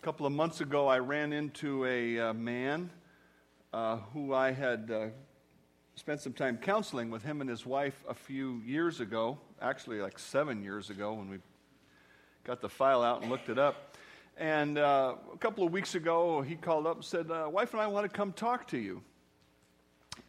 [0.00, 2.88] A couple of months ago, I ran into a uh, man
[3.70, 5.06] uh, who I had uh,
[5.94, 10.18] spent some time counseling with him and his wife a few years ago, actually, like
[10.18, 11.36] seven years ago, when we
[12.44, 13.94] got the file out and looked it up.
[14.38, 17.82] And uh, a couple of weeks ago, he called up and said, uh, Wife and
[17.82, 19.02] I want to come talk to you.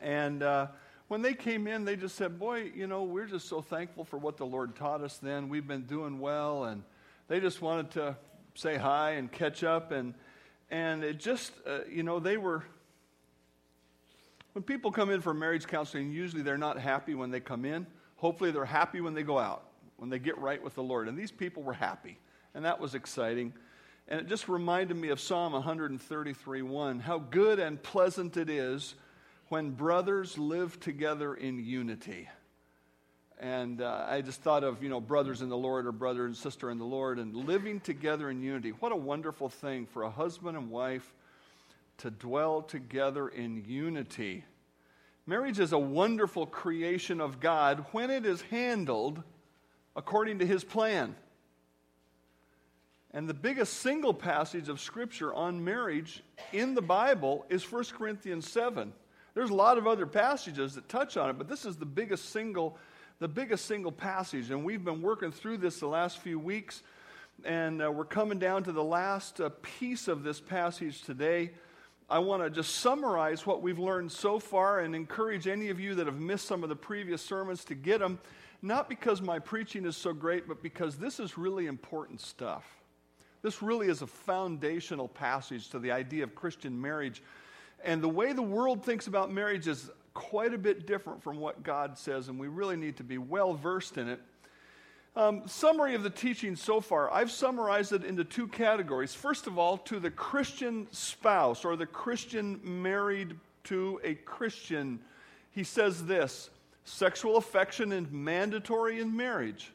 [0.02, 0.68] And uh,
[1.08, 4.18] when they came in, they just said, Boy, you know, we're just so thankful for
[4.18, 5.48] what the Lord taught us then.
[5.48, 6.66] We've been doing well.
[6.66, 6.84] And
[7.30, 8.18] they just wanted to
[8.56, 9.92] say hi and catch up.
[9.92, 10.14] And,
[10.70, 12.64] and it just, uh, you know, they were,
[14.54, 17.88] when people come in for marriage counseling, usually they're not happy when they come in.
[18.18, 19.64] Hopefully, they're happy when they go out,
[19.98, 21.08] when they get right with the Lord.
[21.08, 22.20] And these people were happy,
[22.54, 23.54] and that was exciting.
[24.08, 28.96] And it just reminded me of Psalm 133 1 how good and pleasant it is
[29.50, 32.30] when brothers live together in unity.
[33.42, 36.38] And uh, I just thought of, you know, brothers in the Lord or brother and
[36.38, 38.70] sister in the Lord and living together in unity.
[38.70, 41.12] What a wonderful thing for a husband and wife
[41.98, 44.46] to dwell together in unity.
[45.26, 49.24] Marriage is a wonderful creation of God when it is handled
[49.96, 51.16] according to his plan.
[53.10, 58.48] And the biggest single passage of Scripture on marriage in the Bible is 1 Corinthians
[58.48, 58.94] 7.
[59.34, 62.30] There's a lot of other passages that touch on it, but this is the biggest
[62.30, 62.78] single
[63.22, 64.50] the biggest single passage.
[64.50, 66.82] And we've been working through this the last few weeks,
[67.46, 71.52] and uh, we're coming down to the last uh, piece of this passage today.
[72.10, 75.94] I want to just summarize what we've learned so far and encourage any of you
[75.96, 78.18] that have missed some of the previous sermons to get them,
[78.64, 82.66] not because my preaching is so great, but because this is really important stuff.
[83.44, 87.22] This really is a foundational passage to the idea of Christian marriage.
[87.84, 91.64] And the way the world thinks about marriage is quite a bit different from what
[91.64, 94.20] God says, and we really need to be well versed in it.
[95.16, 99.14] Um, summary of the teaching so far I've summarized it into two categories.
[99.14, 103.36] First of all, to the Christian spouse or the Christian married
[103.66, 105.00] to a Christian,
[105.52, 106.50] he says this
[106.86, 109.72] sexual affection is mandatory in marriage.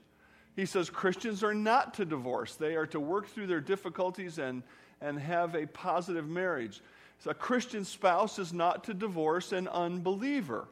[0.56, 4.62] He says Christians are not to divorce, they are to work through their difficulties and,
[5.02, 6.80] and have a positive marriage.
[7.24, 10.68] A Christian spouse is not to divorce an unbeliever.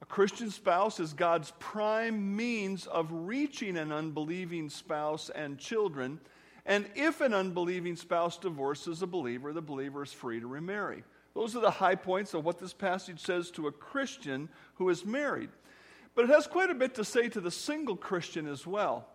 [0.00, 6.20] A Christian spouse is God's prime means of reaching an unbelieving spouse and children.
[6.64, 11.02] And if an unbelieving spouse divorces a believer, the believer is free to remarry.
[11.34, 15.04] Those are the high points of what this passage says to a Christian who is
[15.04, 15.50] married.
[16.14, 19.06] But it has quite a bit to say to the single Christian as well.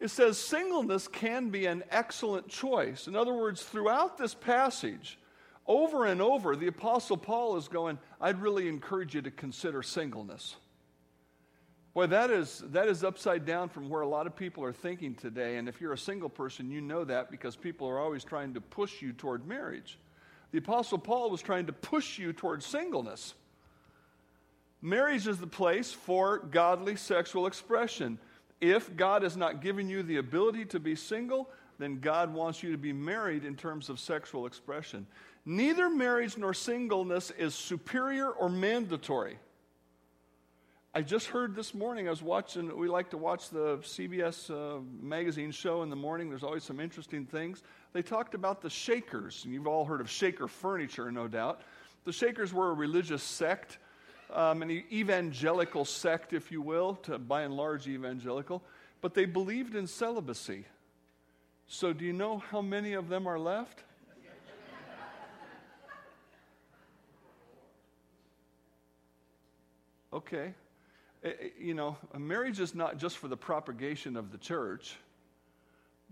[0.00, 3.08] It says singleness can be an excellent choice.
[3.08, 5.18] In other words, throughout this passage,
[5.68, 10.56] over and over, the Apostle Paul is going, I'd really encourage you to consider singleness.
[11.92, 15.14] Boy, that is, that is upside down from where a lot of people are thinking
[15.14, 15.56] today.
[15.56, 18.60] And if you're a single person, you know that because people are always trying to
[18.60, 19.98] push you toward marriage.
[20.52, 23.34] The Apostle Paul was trying to push you toward singleness.
[24.80, 28.18] Marriage is the place for godly sexual expression.
[28.60, 32.72] If God has not given you the ability to be single, then God wants you
[32.72, 35.06] to be married in terms of sexual expression.
[35.50, 39.38] Neither marriage nor singleness is superior or mandatory.
[40.94, 44.82] I just heard this morning, I was watching, we like to watch the CBS uh,
[45.00, 46.28] magazine show in the morning.
[46.28, 47.62] There's always some interesting things.
[47.94, 51.62] They talked about the Shakers, and you've all heard of Shaker furniture, no doubt.
[52.04, 53.78] The Shakers were a religious sect,
[54.30, 58.62] um, an evangelical sect, if you will, to, by and large evangelical,
[59.00, 60.66] but they believed in celibacy.
[61.68, 63.84] So, do you know how many of them are left?
[70.12, 70.54] Okay.
[71.24, 74.96] Eh, eh, you know, marriage is not just for the propagation of the church,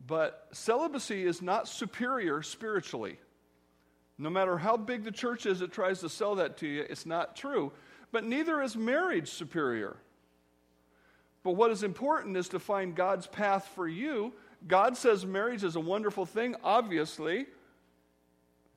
[0.07, 3.19] but celibacy is not superior spiritually.
[4.19, 7.07] No matter how big the church is that tries to sell that to you, it's
[7.07, 7.73] not true.
[8.12, 9.97] But neither is marriage superior.
[11.43, 14.33] But what is important is to find God's path for you.
[14.67, 17.47] God says marriage is a wonderful thing, obviously.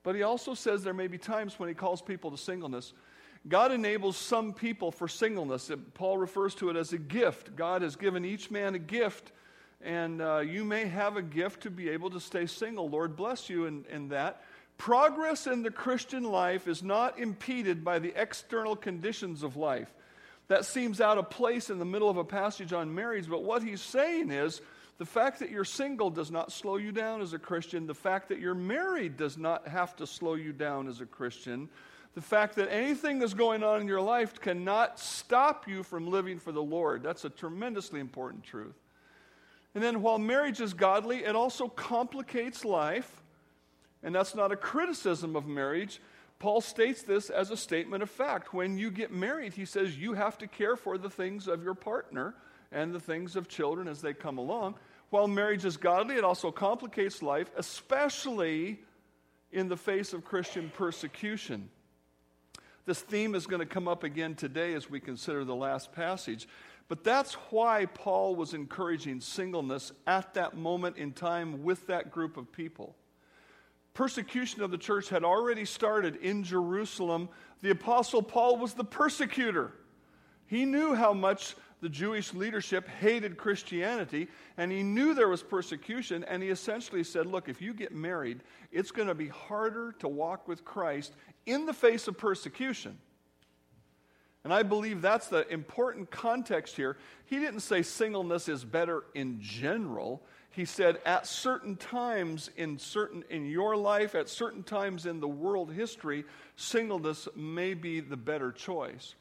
[0.03, 2.93] But He also says there may be times when He calls people to singleness.
[3.47, 5.71] God enables some people for singleness.
[5.93, 7.55] Paul refers to it as a gift.
[7.55, 9.31] God has given each man a gift,
[9.81, 12.89] and uh, you may have a gift to be able to stay single.
[12.89, 14.43] Lord bless you in, in that.
[14.77, 19.93] Progress in the Christian life is not impeded by the external conditions of life.
[20.47, 23.63] That seems out of place in the middle of a passage on marriage, but what
[23.63, 24.61] he's saying is
[24.97, 27.87] the fact that you're single does not slow you down as a Christian.
[27.87, 31.69] The fact that you're married does not have to slow you down as a Christian
[32.15, 36.39] the fact that anything that's going on in your life cannot stop you from living
[36.39, 37.03] for the Lord.
[37.03, 38.75] That's a tremendously important truth.
[39.75, 43.21] And then, while marriage is godly, it also complicates life.
[44.01, 46.01] And that's not a criticism of marriage.
[46.39, 48.53] Paul states this as a statement of fact.
[48.53, 51.73] When you get married, he says you have to care for the things of your
[51.75, 52.33] partner
[52.71, 54.75] and the things of children as they come along.
[55.09, 58.79] While marriage is godly, it also complicates life, especially
[59.51, 61.69] in the face of Christian persecution.
[62.89, 66.47] This theme is going to come up again today as we consider the last passage.
[66.87, 72.35] But that's why Paul was encouraging singleness at that moment in time with that group
[72.35, 72.95] of people.
[73.93, 77.29] Persecution of the church had already started in Jerusalem.
[77.61, 79.71] The Apostle Paul was the persecutor.
[80.47, 84.27] He knew how much the Jewish leadership hated Christianity,
[84.57, 88.41] and he knew there was persecution, and he essentially said, Look, if you get married,
[88.71, 91.13] it's going to be harder to walk with Christ
[91.45, 92.97] in the face of persecution.
[94.43, 96.97] And I believe that's the important context here.
[97.25, 100.23] He didn't say singleness is better in general.
[100.51, 105.27] He said at certain times in certain in your life, at certain times in the
[105.27, 109.15] world history, singleness may be the better choice.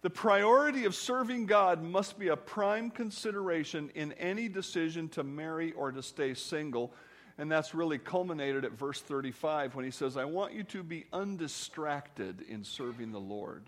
[0.00, 5.72] The priority of serving God must be a prime consideration in any decision to marry
[5.72, 6.92] or to stay single.
[7.36, 11.06] And that's really culminated at verse 35 when he says, I want you to be
[11.12, 13.64] undistracted in serving the Lord.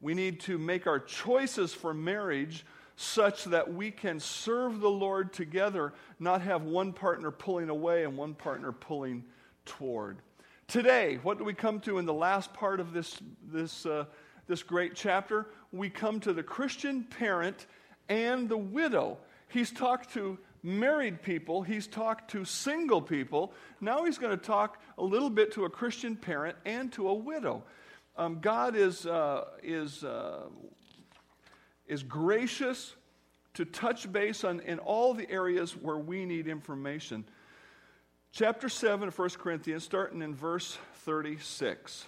[0.00, 2.64] We need to make our choices for marriage
[2.96, 8.16] such that we can serve the Lord together, not have one partner pulling away and
[8.16, 9.24] one partner pulling
[9.64, 10.18] toward.
[10.66, 13.18] Today, what do we come to in the last part of this,
[13.50, 14.04] this uh,
[14.46, 17.66] this great chapter, we come to the Christian parent
[18.08, 19.18] and the widow.
[19.48, 23.52] He's talked to married people, he's talked to single people.
[23.80, 27.14] Now he's going to talk a little bit to a Christian parent and to a
[27.14, 27.62] widow.
[28.16, 30.44] Um, God is, uh, is, uh,
[31.86, 32.94] is gracious
[33.54, 37.24] to touch base on in all the areas where we need information.
[38.32, 42.06] Chapter 7 of 1 Corinthians, starting in verse 36.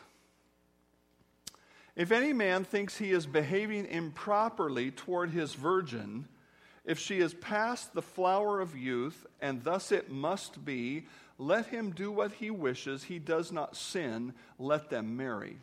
[1.97, 6.29] If any man thinks he is behaving improperly toward his virgin,
[6.85, 11.07] if she is past the flower of youth, and thus it must be,
[11.39, 13.05] let him do what he wishes.
[13.05, 14.35] He does not sin.
[14.59, 15.57] Let them marry.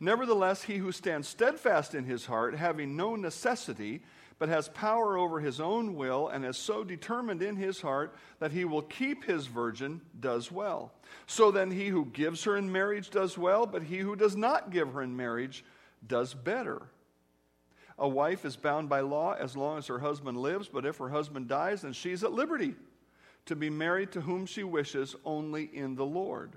[0.00, 4.02] Nevertheless, he who stands steadfast in his heart, having no necessity,
[4.38, 8.52] but has power over his own will, and is so determined in his heart that
[8.52, 10.92] he will keep his virgin, does well.
[11.26, 14.70] So then, he who gives her in marriage does well, but he who does not
[14.70, 15.64] give her in marriage
[16.06, 16.82] does better.
[17.98, 21.08] A wife is bound by law as long as her husband lives, but if her
[21.08, 22.74] husband dies, then she's at liberty
[23.46, 26.52] to be married to whom she wishes only in the Lord.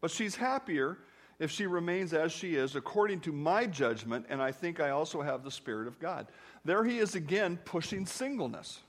[0.00, 0.98] But she's happier
[1.40, 5.22] if she remains as she is, according to my judgment, and I think I also
[5.22, 6.28] have the Spirit of God.
[6.64, 8.80] There he is again pushing singleness.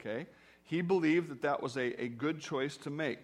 [0.00, 0.26] Okay?
[0.64, 3.18] He believed that that was a, a good choice to make.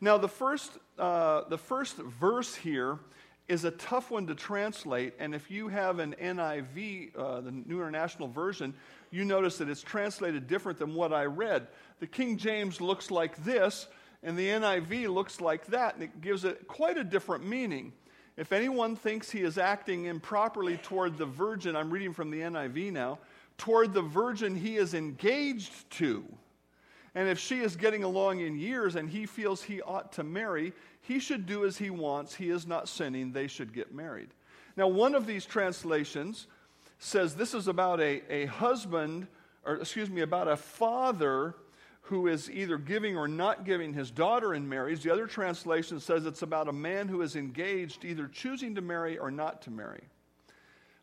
[0.00, 2.98] Now, the first, uh, the first verse here
[3.46, 7.76] is a tough one to translate, and if you have an NIV, uh, the New
[7.76, 8.74] International Version,
[9.10, 11.66] you notice that it's translated different than what I read.
[12.00, 13.86] The King James looks like this,
[14.22, 17.92] and the NIV looks like that, and it gives it quite a different meaning.
[18.36, 22.92] If anyone thinks he is acting improperly toward the virgin, I'm reading from the NIV
[22.92, 23.18] now,
[23.56, 26.24] toward the virgin he is engaged to,
[27.14, 30.72] and if she is getting along in years and he feels he ought to marry,
[31.00, 32.34] he should do as he wants.
[32.34, 33.32] He is not sinning.
[33.32, 34.28] They should get married.
[34.76, 36.46] Now, one of these translations
[36.98, 39.26] says this is about a, a husband,
[39.64, 41.56] or excuse me, about a father
[42.08, 45.02] who is either giving or not giving his daughter in marriage.
[45.02, 49.18] The other translation says it's about a man who is engaged, either choosing to marry
[49.18, 50.00] or not to marry.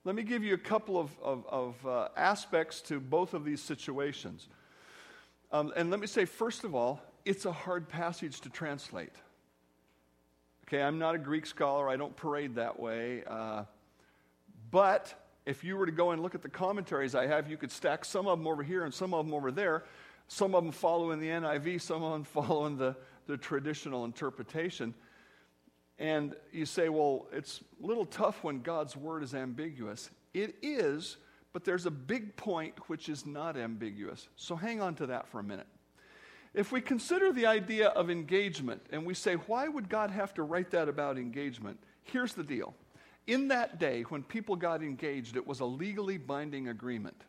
[0.04, 3.62] Let me give you a couple of, of, of uh, aspects to both of these
[3.62, 4.48] situations.
[5.52, 9.14] Um, and let me say, first of all, it's a hard passage to translate.
[10.68, 13.24] Okay, I'm not a Greek scholar, I don't parade that way.
[13.28, 13.66] Uh,
[14.72, 15.14] but
[15.46, 18.06] if you were to go and look at the commentaries I have, you could stack
[18.06, 19.84] some of them over here and some of them over there.
[20.28, 22.96] Some of them follow in the NIV, some of them follow in the,
[23.28, 24.94] the traditional interpretation.
[25.98, 30.10] And you say, well, it's a little tough when God's word is ambiguous.
[30.34, 31.18] It is,
[31.54, 34.28] but there's a big point which is not ambiguous.
[34.36, 35.68] So hang on to that for a minute.
[36.54, 40.44] If we consider the idea of engagement and we say, why would God have to
[40.44, 41.80] write that about engagement?
[42.04, 42.74] Here's the deal.
[43.28, 47.22] In that day, when people got engaged, it was a legally binding agreement.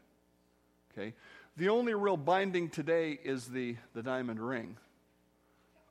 [0.93, 1.15] Okay?
[1.57, 4.77] The only real binding today is the, the diamond ring.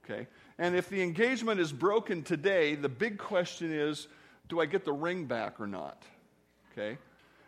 [0.04, 0.28] Okay?
[0.60, 4.08] And if the engagement is broken today, the big question is
[4.48, 6.04] do I get the ring back or not?
[6.72, 7.00] Okay?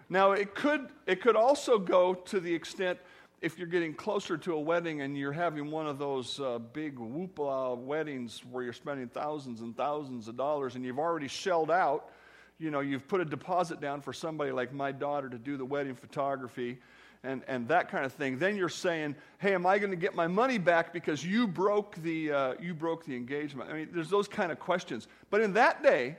[0.10, 2.98] Now, it could, it could also go to the extent
[3.42, 6.96] if you're getting closer to a wedding and you're having one of those uh, big
[6.96, 12.10] whoopla weddings where you're spending thousands and thousands of dollars and you've already shelled out,
[12.58, 15.66] you know, you've put a deposit down for somebody like my daughter to do the
[15.66, 16.80] wedding photography
[17.24, 20.16] and, and that kind of thing, then you're saying, hey, am I going to get
[20.16, 23.70] my money back because you broke the, uh, you broke the engagement?
[23.70, 25.08] I mean, there's those kind of questions.
[25.30, 26.18] But in that day,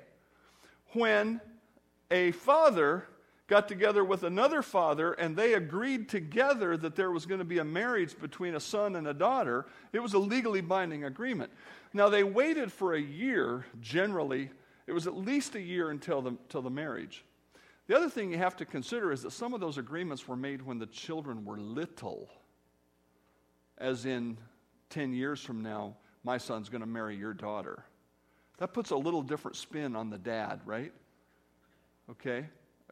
[0.92, 1.40] when
[2.10, 3.04] a father
[3.46, 7.58] got together with another father and they agreed together that there was going to be
[7.58, 11.50] a marriage between a son and a daughter, it was a legally binding agreement.
[11.94, 14.50] Now, they waited for a year, generally,
[14.86, 17.24] it was at least a year until the, until the marriage.
[17.88, 20.60] The other thing you have to consider is that some of those agreements were made
[20.60, 22.28] when the children were little,
[23.78, 24.36] as in
[24.90, 27.82] 10 years from now, my son's going to marry your daughter.
[28.58, 30.92] That puts a little different spin on the dad, right?
[32.10, 32.44] Okay?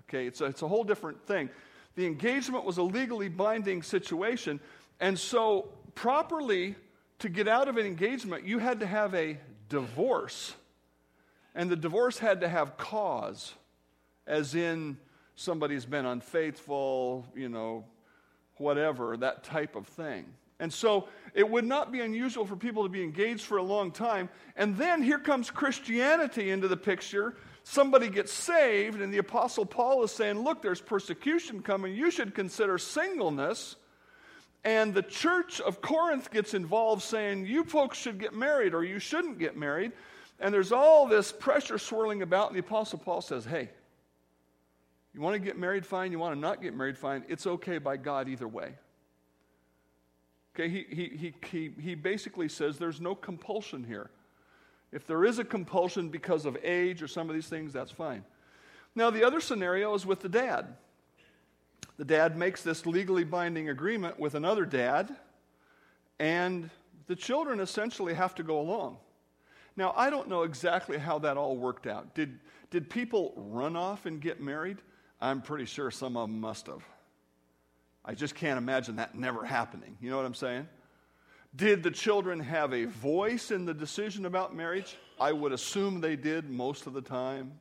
[0.09, 1.51] Okay, it's a, it's a whole different thing.
[1.95, 4.61] The engagement was a legally binding situation,
[4.99, 6.75] and so properly
[7.19, 9.37] to get out of an engagement, you had to have a
[9.69, 10.55] divorce.
[11.55, 13.53] And the divorce had to have cause
[14.27, 14.97] as in
[15.35, 17.85] somebody's been unfaithful, you know,
[18.57, 20.25] whatever, that type of thing.
[20.59, 23.91] And so it would not be unusual for people to be engaged for a long
[23.91, 24.29] time.
[24.57, 27.37] And then here comes Christianity into the picture.
[27.63, 31.95] Somebody gets saved, and the Apostle Paul is saying, Look, there's persecution coming.
[31.95, 33.77] You should consider singleness.
[34.65, 38.99] And the church of Corinth gets involved saying, You folks should get married or you
[38.99, 39.93] shouldn't get married.
[40.41, 42.49] And there's all this pressure swirling about.
[42.49, 43.71] And the Apostle Paul says, Hey,
[45.17, 46.13] you want to get married, fine.
[46.13, 47.25] You want to not get married, fine.
[47.27, 48.75] It's okay by God either way.
[50.55, 54.11] Okay, he, he, he, he, he basically says there's no compulsion here.
[54.93, 58.25] If there is a compulsion because of age or some of these things, that's fine.
[58.95, 60.77] Now, the other scenario is with the dad.
[61.97, 65.17] The dad makes this legally binding agreement with another dad,
[66.19, 66.69] and
[67.07, 68.99] the children essentially have to go along.
[69.79, 72.15] Now, I don't know exactly how that all worked out.
[72.15, 72.39] Did,
[72.71, 74.77] did people run off and get married?
[75.21, 76.85] I'm pretty sure some of them must have.
[78.05, 79.97] I just can't imagine that never happening.
[80.01, 80.69] You know what I'm saying?
[81.55, 84.97] Did the children have a voice in the decision about marriage?
[85.19, 87.59] I would assume they did most of the time.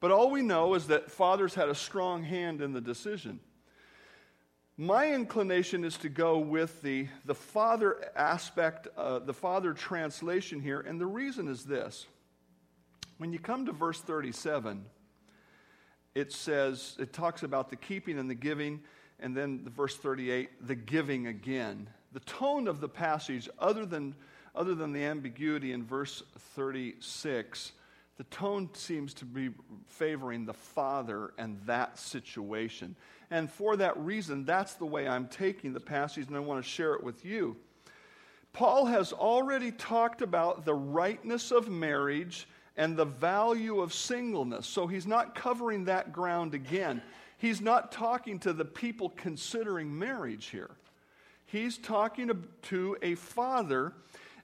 [0.00, 3.38] But all we know is that fathers had a strong hand in the decision.
[4.76, 10.80] My inclination is to go with the, the father aspect, uh, the father translation here,
[10.80, 12.06] and the reason is this.
[13.18, 14.84] When you come to verse 37,
[16.14, 18.80] it says, it talks about the keeping and the giving,
[19.20, 21.88] and then the verse 38, the giving again.
[22.12, 24.14] The tone of the passage, other than,
[24.54, 26.22] other than the ambiguity in verse
[26.54, 27.72] 36,
[28.18, 29.50] the tone seems to be
[29.86, 32.94] favoring the father and that situation.
[33.30, 36.70] And for that reason, that's the way I'm taking the passage, and I want to
[36.70, 37.56] share it with you.
[38.52, 44.66] Paul has already talked about the rightness of marriage and the value of singleness.
[44.66, 47.02] So he's not covering that ground again.
[47.38, 50.70] He's not talking to the people considering marriage here.
[51.44, 52.30] He's talking
[52.62, 53.92] to a father,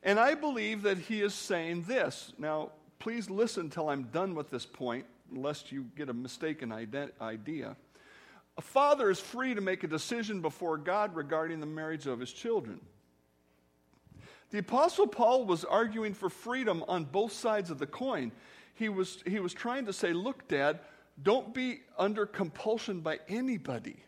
[0.02, 2.32] and I believe that he is saying this.
[2.38, 7.76] Now, please listen till I'm done with this point, lest you get a mistaken idea.
[8.58, 12.32] A father is free to make a decision before God regarding the marriage of his
[12.32, 12.80] children.
[14.50, 18.32] The Apostle Paul was arguing for freedom on both sides of the coin.
[18.74, 20.80] He was, he was trying to say, Look, Dad,
[21.22, 24.02] don't be under compulsion by anybody.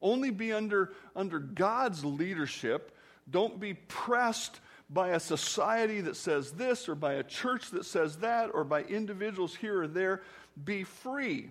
[0.00, 2.96] Only be under, under God's leadership.
[3.28, 8.18] Don't be pressed by a society that says this, or by a church that says
[8.18, 10.22] that, or by individuals here or there.
[10.64, 11.50] Be free.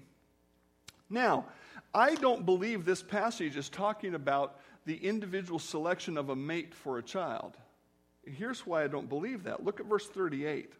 [1.10, 1.46] Now,
[1.94, 6.98] I don't believe this passage is talking about the individual selection of a mate for
[6.98, 7.58] a child.
[8.26, 9.64] Here's why I don't believe that.
[9.64, 10.72] Look at verse 38.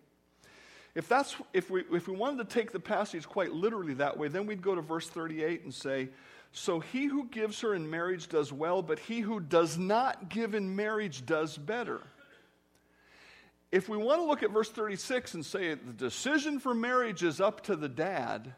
[0.96, 4.30] If, that's, if, we, if we wanted to take the passage quite literally that way,
[4.30, 6.10] then we'd go to verse 38 and say,
[6.54, 10.56] So he who gives her in marriage does well, but he who does not give
[10.56, 12.02] in marriage does better.
[13.72, 17.42] If we want to look at verse 36 and say the decision for marriage is
[17.42, 18.54] up to the dad,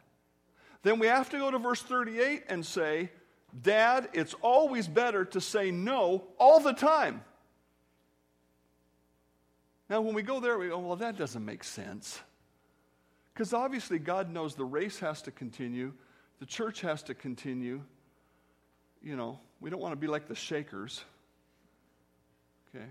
[0.84, 3.10] then we have to go to verse 38 and say,
[3.60, 7.24] Dad, it's always better to say no all the time.
[9.89, 12.20] Now, when we go there, we go, well, that doesn't make sense.
[13.34, 15.94] Because obviously, God knows the race has to continue,
[16.39, 17.82] the church has to continue.
[19.01, 21.03] You know, we don't want to be like the Shakers.
[22.75, 22.86] Okay?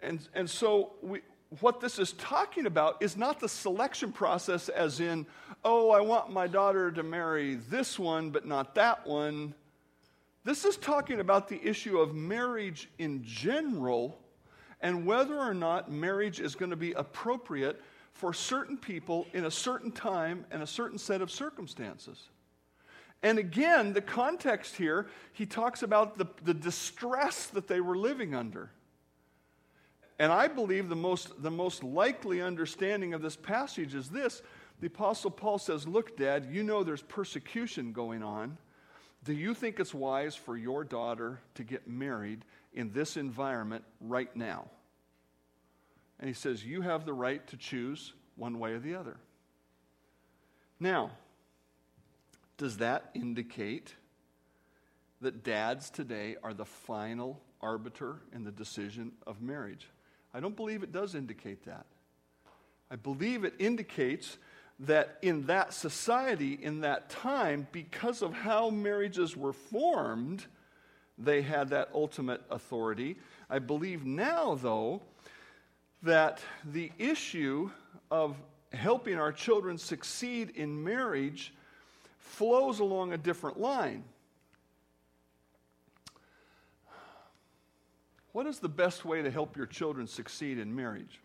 [0.00, 1.20] And, and so, we,
[1.60, 5.26] what this is talking about is not the selection process, as in,
[5.64, 9.54] oh, I want my daughter to marry this one, but not that one.
[10.44, 14.19] This is talking about the issue of marriage in general
[14.80, 17.80] and whether or not marriage is going to be appropriate
[18.12, 22.28] for certain people in a certain time and a certain set of circumstances.
[23.22, 28.34] And again, the context here, he talks about the, the distress that they were living
[28.34, 28.70] under.
[30.18, 34.42] And I believe the most, the most likely understanding of this passage is this.
[34.80, 38.56] The Apostle Paul says, Look, Dad, you know there's persecution going on.
[39.24, 44.34] Do you think it's wise for your daughter to get married in this environment right
[44.34, 44.68] now?
[46.18, 49.16] And he says, You have the right to choose one way or the other.
[50.78, 51.10] Now,
[52.56, 53.94] does that indicate
[55.20, 59.88] that dads today are the final arbiter in the decision of marriage?
[60.32, 61.86] I don't believe it does indicate that.
[62.90, 64.38] I believe it indicates
[64.80, 70.46] that in that society, in that time, because of how marriages were formed,
[71.22, 73.16] they had that ultimate authority.
[73.48, 75.02] I believe now, though,
[76.02, 77.70] that the issue
[78.10, 78.36] of
[78.72, 81.52] helping our children succeed in marriage
[82.18, 84.04] flows along a different line.
[88.32, 91.20] What is the best way to help your children succeed in marriage?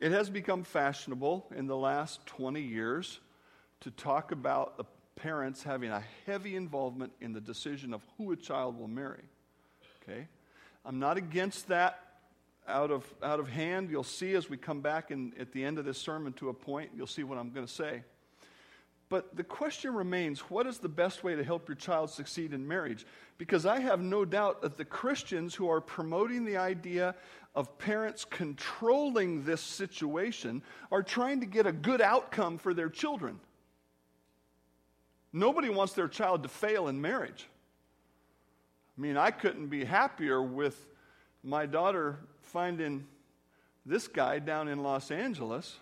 [0.00, 3.20] It has become fashionable in the last 20 years
[3.80, 4.84] to talk about the
[5.16, 9.22] parents having a heavy involvement in the decision of who a child will marry.
[10.02, 10.26] Okay?
[10.84, 12.00] I'm not against that
[12.66, 13.90] out of, out of hand.
[13.90, 16.54] You'll see as we come back in, at the end of this sermon to a
[16.54, 18.02] point, you'll see what I'm going to say.
[19.08, 22.66] But the question remains what is the best way to help your child succeed in
[22.66, 23.06] marriage?
[23.38, 27.14] Because I have no doubt that the Christians who are promoting the idea
[27.54, 33.38] of parents controlling this situation are trying to get a good outcome for their children.
[35.36, 37.48] Nobody wants their child to fail in marriage.
[38.96, 40.86] I mean, I couldn't be happier with
[41.42, 43.04] my daughter finding
[43.84, 45.76] this guy down in Los Angeles.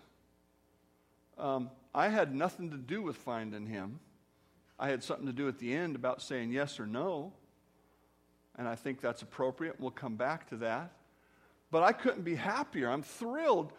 [1.37, 4.01] Um, I had nothing to do with finding him.
[4.79, 7.35] I had something to do at the end about saying yes or no.
[8.57, 9.79] And I think that's appropriate.
[9.79, 10.93] We'll come back to that.
[11.71, 12.89] But I couldn't be happier.
[12.89, 13.75] I'm thrilled.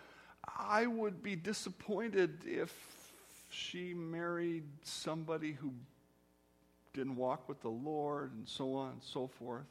[0.47, 2.71] I would be disappointed if
[3.53, 5.71] she married somebody who
[6.93, 9.65] didn't walk with the Lord and so on and so forth.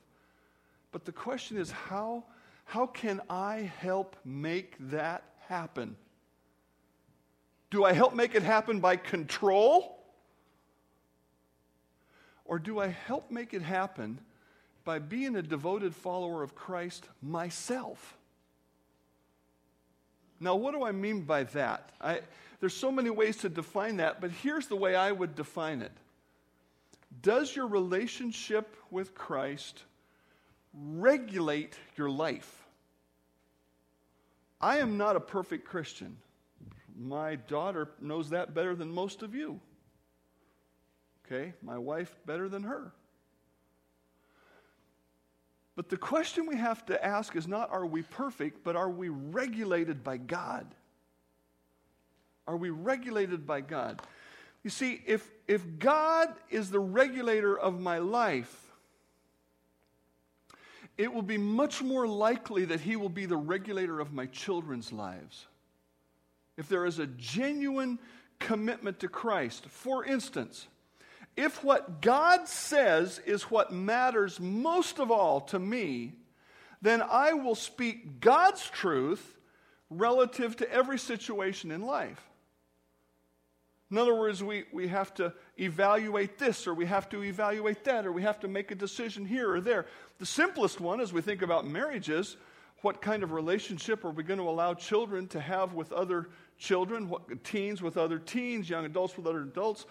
[0.90, 2.24] But the question is how,
[2.64, 5.96] how can I help make that happen?
[7.70, 9.98] Do I help make it happen by control?
[12.44, 14.20] Or do I help make it happen
[14.84, 18.16] by being a devoted follower of Christ myself.
[20.40, 21.90] Now, what do I mean by that?
[22.00, 22.20] I,
[22.62, 25.90] there's so many ways to define that, but here's the way I would define it
[27.20, 29.82] Does your relationship with Christ
[30.72, 32.64] regulate your life?
[34.60, 36.16] I am not a perfect Christian.
[36.96, 39.58] My daughter knows that better than most of you.
[41.26, 41.54] Okay?
[41.64, 42.92] My wife better than her.
[45.74, 49.08] But the question we have to ask is not are we perfect, but are we
[49.08, 50.72] regulated by God?
[52.46, 54.00] Are we regulated by God?
[54.62, 58.72] You see, if, if God is the regulator of my life,
[60.96, 64.92] it will be much more likely that He will be the regulator of my children's
[64.92, 65.46] lives.
[66.56, 67.98] If there is a genuine
[68.38, 70.66] commitment to Christ, for instance,
[71.36, 76.12] if what God says is what matters most of all to me,
[76.82, 79.38] then I will speak God's truth
[79.88, 82.31] relative to every situation in life.
[83.92, 88.06] In other words, we, we have to evaluate this, or we have to evaluate that,
[88.06, 89.84] or we have to make a decision here or there.
[90.18, 92.38] The simplest one, as we think about marriages,
[92.80, 97.10] what kind of relationship are we going to allow children to have with other children,
[97.10, 99.84] what, teens with other teens, young adults with other adults?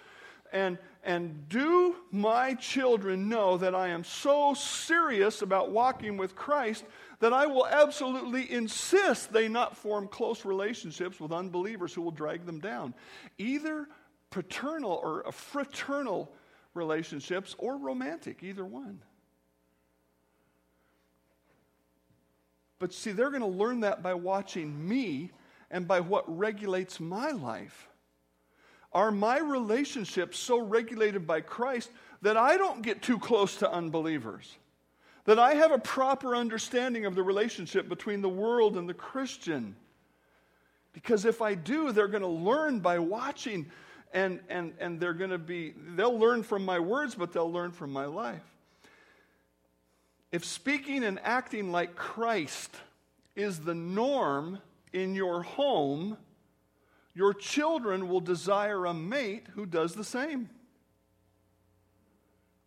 [0.52, 6.84] and, and do my children know that I am so serious about walking with Christ
[7.22, 12.46] that I will absolutely insist they not form close relationships with unbelievers who will drag
[12.46, 12.96] them down.
[13.38, 13.88] Either
[14.32, 16.32] paternal or uh, fraternal
[16.74, 19.04] relationships or romantic, either one.
[22.80, 25.30] But see, they're going to learn that by watching me
[25.70, 27.88] and by what regulates my life.
[28.94, 31.92] Are my relationships so regulated by Christ
[32.24, 34.58] that I don't get too close to unbelievers?
[35.26, 39.76] That I have a proper understanding of the relationship between the world and the Christian?
[40.94, 43.72] Because if I do, they're going to learn by watching,
[44.14, 47.72] and, and, and they're going to be, they'll learn from my words, but they'll learn
[47.72, 48.44] from my life.
[50.32, 52.76] if speaking and acting like Christ
[53.36, 54.60] is the norm
[54.94, 56.18] in your home,
[57.14, 60.50] your children will desire a mate who does the same.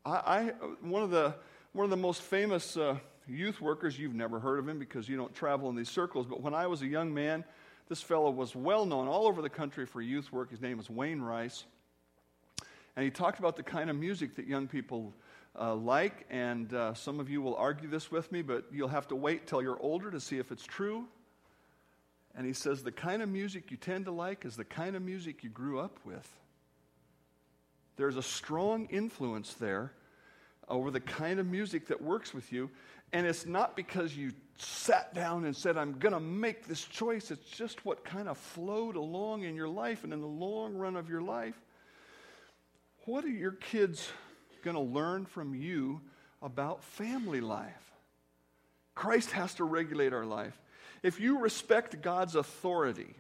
[0.05, 0.43] I, I
[0.83, 1.35] one of the
[1.75, 3.99] one of the most famous uh, youth workers.
[3.99, 6.25] You've never heard of him because you don't travel in these circles.
[6.25, 7.45] But when I was a young man,
[7.89, 10.53] this fellow was well known all over the country for youth work.
[10.53, 11.65] His name was Wayne Rice,
[12.95, 15.13] and he talked about the kind of music that young people
[15.59, 16.25] uh, like.
[16.31, 19.49] And uh, some of you will argue this with me, but you'll have to wait
[19.49, 21.07] till you're older to see if it's true.
[22.37, 25.03] And he says the kind of music you tend to like is the kind of
[25.03, 26.29] music you grew up with.
[27.97, 29.93] There's a strong influence there
[30.69, 32.71] over the kind of music that works with you.
[33.13, 37.31] And it's not because you sat down and said, I'm going to make this choice.
[37.31, 40.97] It's just what kind of flowed along in your life and in the long run
[40.97, 41.61] of your life.
[43.05, 44.09] What are your kids
[44.63, 46.01] going to learn from you
[46.43, 47.93] about family life?
[48.95, 50.59] Christ has to regulate our life.
[51.03, 53.15] If you respect God's authority,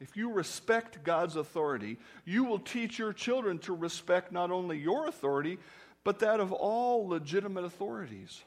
[0.00, 5.06] if you respect God's authority, you will teach your children to respect not only your
[5.06, 5.58] authority,
[6.04, 8.42] but that of all legitimate authorities.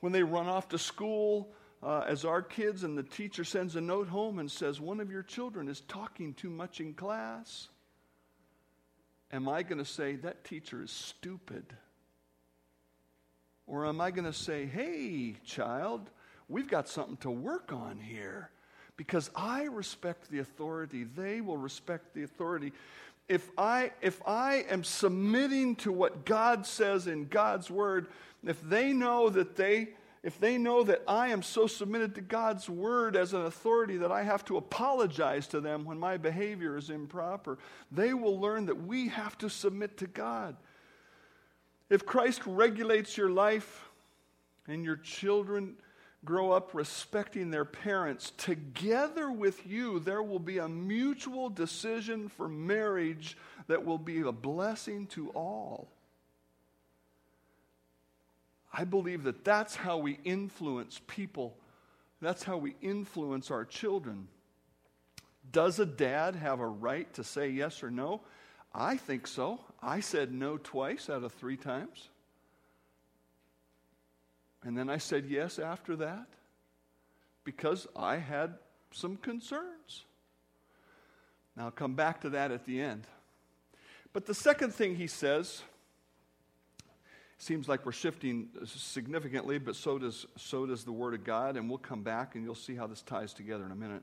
[0.00, 3.80] When they run off to school uh, as our kids, and the teacher sends a
[3.80, 7.68] note home and says, One of your children is talking too much in class,
[9.32, 11.64] am I going to say, That teacher is stupid?
[13.66, 16.10] Or am I going to say, Hey, child,
[16.48, 18.50] we've got something to work on here?
[18.96, 22.72] Because I respect the authority, they will respect the authority.
[23.28, 28.08] If I, if I am submitting to what God says in God's word,
[28.44, 29.90] if they know that they,
[30.22, 34.12] if they know that I am so submitted to God's word as an authority that
[34.12, 37.58] I have to apologize to them when my behavior is improper,
[37.90, 40.56] they will learn that we have to submit to God.
[41.88, 43.88] If Christ regulates your life
[44.66, 45.76] and your children
[46.24, 52.48] grow up respecting their parents, together with you, there will be a mutual decision for
[52.48, 55.88] marriage that will be a blessing to all.
[58.72, 61.56] I believe that that's how we influence people.
[62.20, 64.28] That's how we influence our children.
[65.50, 68.20] Does a dad have a right to say yes or no?
[68.72, 69.60] I think so.
[69.82, 72.08] I said no twice out of three times.
[74.64, 76.26] And then I said yes after that
[77.44, 78.54] because I had
[78.92, 80.04] some concerns.
[81.56, 83.06] Now, I'll come back to that at the end.
[84.12, 85.62] But the second thing he says
[87.38, 91.68] seems like we're shifting significantly, but so does, so does the Word of God, and
[91.68, 94.02] we'll come back and you'll see how this ties together in a minute.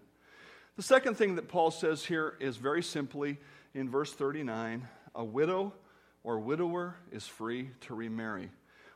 [0.76, 3.38] The second thing that Paul says here is very simply
[3.74, 5.74] in verse 39 a widow
[6.24, 8.50] or widower is free to remarry.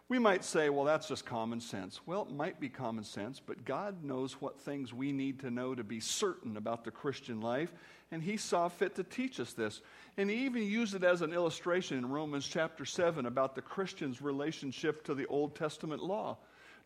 [0.10, 2.02] We might say, well, that's just common sense.
[2.06, 5.74] Well, it might be common sense, but God knows what things we need to know
[5.74, 7.74] to be certain about the Christian life,
[8.12, 9.82] and He saw fit to teach us this.
[10.18, 14.22] And He even used it as an illustration in Romans chapter 7 about the Christian's
[14.22, 16.38] relationship to the Old Testament law.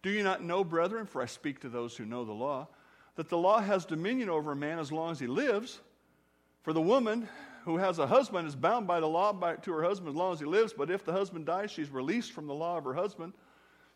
[0.03, 2.67] Do you not know, brethren, for I speak to those who know the law,
[3.15, 5.79] that the law has dominion over a man as long as he lives?
[6.61, 7.27] For the woman
[7.67, 10.31] who has a husband is bound by the law by, to her husband as long
[10.31, 12.93] as he lives, but if the husband dies, she's released from the law of her
[12.93, 13.33] husband.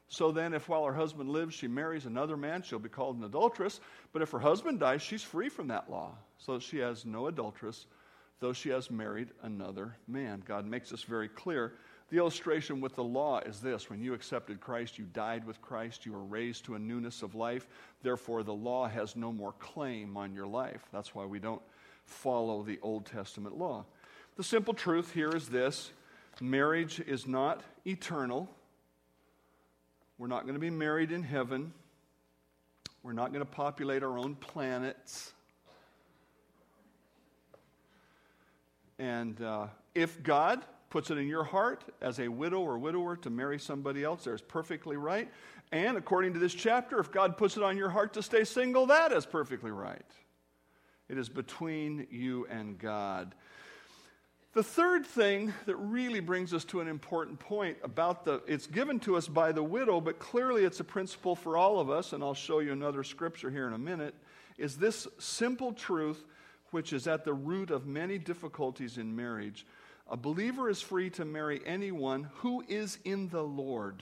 [0.10, 3.24] So then, if while her husband lives she marries another man, she'll be called an
[3.24, 3.80] adulteress.
[4.12, 6.18] But if her husband dies, she's free from that law.
[6.38, 7.86] So she has no adulteress,
[8.42, 10.44] though she has married another man.
[10.46, 11.76] God makes this very clear.
[12.10, 16.06] The illustration with the law is this when you accepted Christ, you died with Christ,
[16.06, 17.70] you were raised to a newness of life.
[18.04, 20.84] Therefore, the law has no more claim on your life.
[20.92, 21.62] That's why we don't
[22.06, 23.86] follow the Old Testament law.
[24.38, 25.92] The simple truth here is this
[26.40, 28.50] marriage is not eternal.
[30.18, 31.74] We're not going to be married in heaven.
[33.04, 35.34] We're not going to populate our own planets.
[39.00, 43.30] And uh, if God puts it in your heart as a widow or widower to
[43.32, 45.32] marry somebody else, there's perfectly right.
[45.72, 48.86] And according to this chapter, if God puts it on your heart to stay single,
[48.88, 50.06] that is perfectly right.
[51.12, 53.36] It is between you and God.
[54.54, 58.98] The third thing that really brings us to an important point about the, it's given
[59.02, 62.24] to us by the widow, but clearly it's a principle for all of us, and
[62.24, 64.16] I'll show you another scripture here in a minute,
[64.58, 66.24] is this simple truth
[66.70, 69.66] which is at the root of many difficulties in marriage.
[70.10, 74.02] A believer is free to marry anyone who is in the Lord.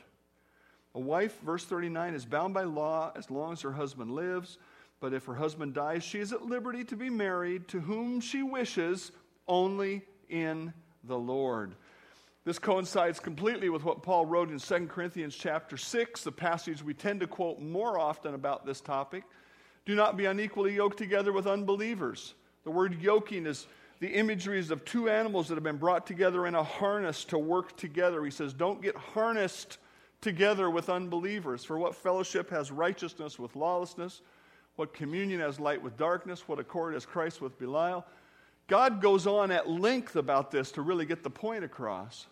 [0.94, 4.60] A wife, verse 39, is bound by law as long as her husband lives.
[5.00, 8.44] But if her husband dies, she is at liberty to be married to whom she
[8.44, 9.12] wishes,
[9.48, 11.76] only in the Lord.
[12.46, 16.94] This coincides completely with what Paul wrote in 2 Corinthians chapter 6, the passage we
[16.94, 19.24] tend to quote more often about this topic.
[19.86, 22.34] Do not be unequally yoked together with unbelievers.
[22.64, 23.68] The word yoking is
[24.00, 27.76] the imageries of two animals that have been brought together in a harness to work
[27.76, 28.24] together.
[28.24, 29.78] He says, Don't get harnessed
[30.22, 31.64] together with unbelievers.
[31.64, 34.22] For what fellowship has righteousness with lawlessness?
[34.80, 36.48] What communion has light with darkness?
[36.48, 38.06] What accord has Christ with Belial?
[38.68, 42.28] God goes on at length about this to really get the point across.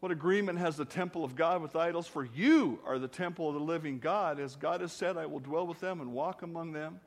[0.00, 2.08] What agreement has the temple of God with idols?
[2.08, 4.40] For you are the temple of the living God.
[4.40, 6.98] As God has said, I will dwell with them and walk among them.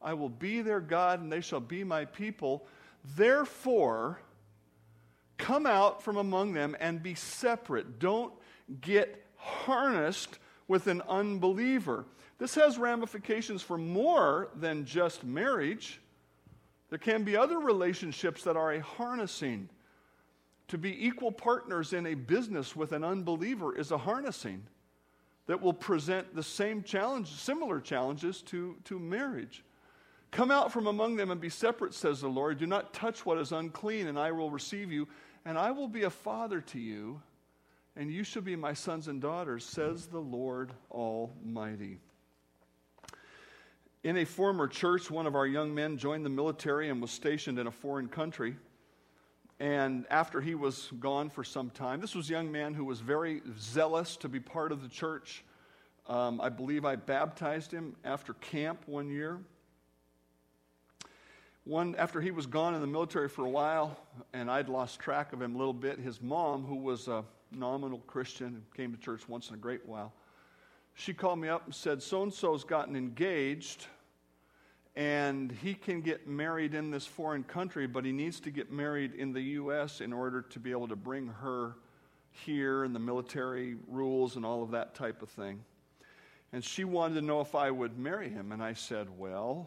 [0.00, 2.64] I will be their God, and they shall be my people.
[3.16, 4.20] Therefore,
[5.36, 7.98] come out from among them and be separate.
[7.98, 8.32] Don't
[8.80, 12.04] get harnessed with an unbeliever.
[12.42, 16.00] This has ramifications for more than just marriage.
[16.90, 19.68] There can be other relationships that are a harnessing.
[20.66, 24.64] To be equal partners in a business with an unbeliever is a harnessing
[25.46, 29.62] that will present the same challenge, similar challenges to, to marriage.
[30.32, 32.58] Come out from among them and be separate, says the Lord.
[32.58, 35.06] Do not touch what is unclean, and I will receive you,
[35.44, 37.22] and I will be a father to you,
[37.94, 42.00] and you shall be my sons and daughters, says the Lord Almighty.
[44.04, 47.60] In a former church, one of our young men joined the military and was stationed
[47.60, 48.56] in a foreign country.
[49.60, 52.98] And after he was gone for some time, this was a young man who was
[52.98, 55.44] very zealous to be part of the church.
[56.08, 59.38] Um, I believe I baptized him after camp one year.
[61.62, 63.96] One, after he was gone in the military for a while,
[64.32, 67.98] and I'd lost track of him a little bit, his mom, who was a nominal
[68.08, 70.12] Christian, came to church once in a great while,
[70.94, 73.86] she called me up and said, So and so's gotten engaged
[74.94, 79.14] and he can get married in this foreign country, but he needs to get married
[79.14, 80.02] in the U.S.
[80.02, 81.76] in order to be able to bring her
[82.30, 85.64] here and the military rules and all of that type of thing.
[86.52, 88.52] And she wanted to know if I would marry him.
[88.52, 89.66] And I said, Well,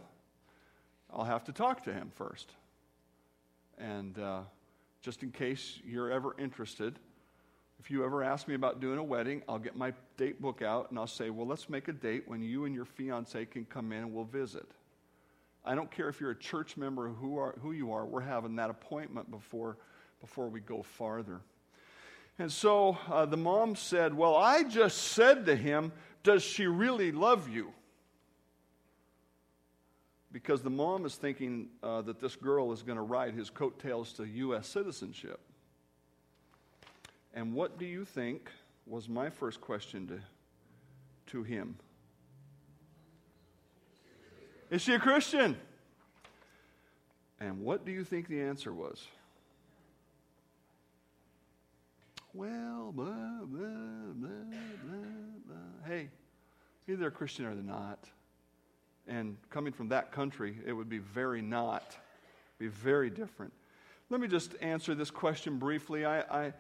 [1.12, 2.52] I'll have to talk to him first.
[3.80, 4.42] And uh,
[5.02, 7.00] just in case you're ever interested,
[7.80, 10.90] if you ever ask me about doing a wedding, I'll get my date book out
[10.90, 13.92] and I'll say, Well, let's make a date when you and your fiance can come
[13.92, 14.66] in and we'll visit.
[15.66, 18.56] I don't care if you're a church member who, are, who you are, we're having
[18.58, 19.78] that appointment before,
[20.22, 21.42] before we go farther.
[22.38, 25.92] And so uh, the mom said, Well, I just said to him,
[26.24, 27.72] Does she really love you?
[30.32, 34.12] Because the mom is thinking uh, that this girl is going to ride his coattails
[34.14, 34.68] to U.S.
[34.68, 35.40] citizenship.
[37.36, 38.50] And what do you think
[38.88, 40.20] was my first question to,
[41.32, 41.76] to him?
[44.72, 45.58] Is she a Christian?
[47.40, 49.06] And what do you think the answer was?
[52.34, 53.06] Well, blah,
[53.44, 53.68] blah,
[54.14, 54.30] blah,
[54.84, 54.98] blah,
[55.46, 55.56] blah.
[55.86, 56.10] Hey,
[56.88, 58.00] either they're Christian or they're not.
[59.08, 61.98] And coming from that country, it would be very not,
[62.58, 63.54] be very different.
[64.10, 66.06] Let me just answer this question briefly.
[66.06, 66.54] I, I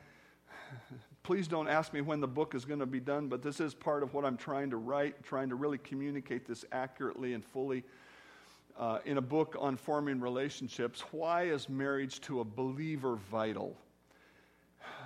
[1.23, 3.73] please don't ask me when the book is going to be done, but this is
[3.73, 7.84] part of what I'm trying to write, trying to really communicate this accurately and fully.
[8.78, 13.75] Uh, in a book on forming relationships, why is marriage to a believer vital?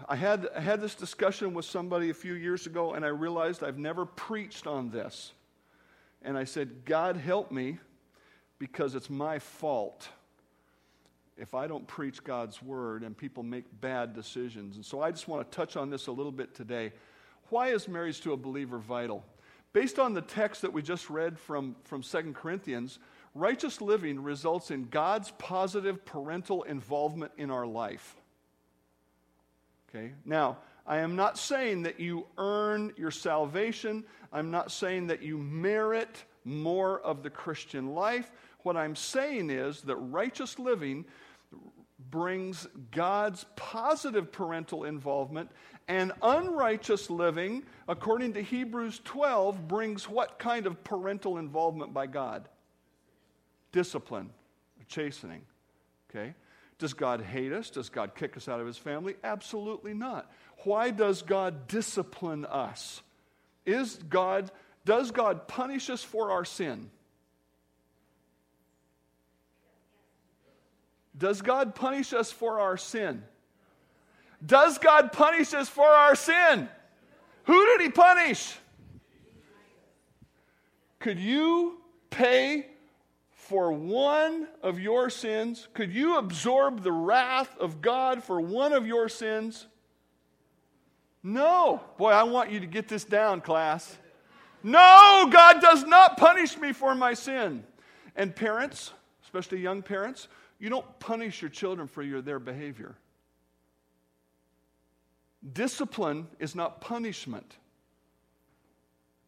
[0.08, 3.64] I had, I had this discussion with somebody a few years ago, and I realized
[3.64, 5.34] I've never preached on this.
[6.22, 7.78] And I said, God help me,
[8.58, 10.10] because it's my fault
[11.40, 14.76] if I don't preach God's word and people make bad decisions.
[14.76, 16.92] And so I just want to touch on this a little bit today.
[17.50, 19.24] Why is marriage to a believer vital?
[19.72, 23.00] Based on the text that we just read from, from 2 Corinthians,
[23.34, 28.16] righteous living results in God's positive parental involvement in our life.
[29.90, 30.14] Okay?
[30.26, 34.04] Now, I am not saying that you earn your salvation.
[34.34, 38.32] I'm not saying that you merit more of the Christian life.
[38.64, 41.06] What I'm saying is that righteous living
[42.12, 45.50] brings God's positive parental involvement,
[45.88, 52.48] and unrighteous living, according to Hebrews 12, brings what kind of parental involvement by God?
[53.72, 54.30] Discipline,
[54.88, 55.42] chastening.
[56.10, 56.36] Okay?
[56.78, 57.70] Does God hate us?
[57.70, 59.16] Does God kick us out of his family?
[59.24, 60.32] Absolutely not.
[60.64, 63.02] Why does God discipline us?
[63.66, 64.52] Is God,
[64.86, 66.90] does God punish us for our sin?
[71.20, 73.24] Does God punish us for our sin?
[74.44, 76.70] Does God punish us for our sin?
[77.44, 78.56] Who did he punish?
[81.00, 81.78] Could you
[82.10, 82.68] pay
[83.32, 85.68] for one of your sins?
[85.74, 89.68] Could you absorb the wrath of God for one of your sins?
[91.22, 91.82] No.
[91.98, 93.98] Boy, I want you to get this down, class.
[94.64, 97.64] No, God does not punish me for my sin.
[98.16, 98.92] And parents,
[99.24, 100.28] especially young parents,
[100.60, 102.96] you don't punish your children for your, their behavior.
[105.54, 107.56] Discipline is not punishment.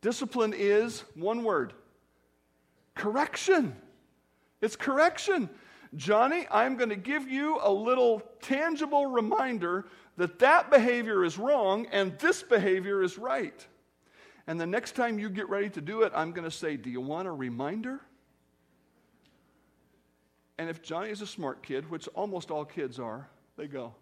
[0.01, 1.73] Discipline is one word
[2.95, 3.75] correction.
[4.59, 5.49] It's correction.
[5.95, 9.85] Johnny, I'm going to give you a little tangible reminder
[10.17, 13.65] that that behavior is wrong and this behavior is right.
[14.47, 16.89] And the next time you get ready to do it, I'm going to say, Do
[16.89, 18.01] you want a reminder?
[20.61, 23.95] And if Johnny is a smart kid, which almost all kids are, they go,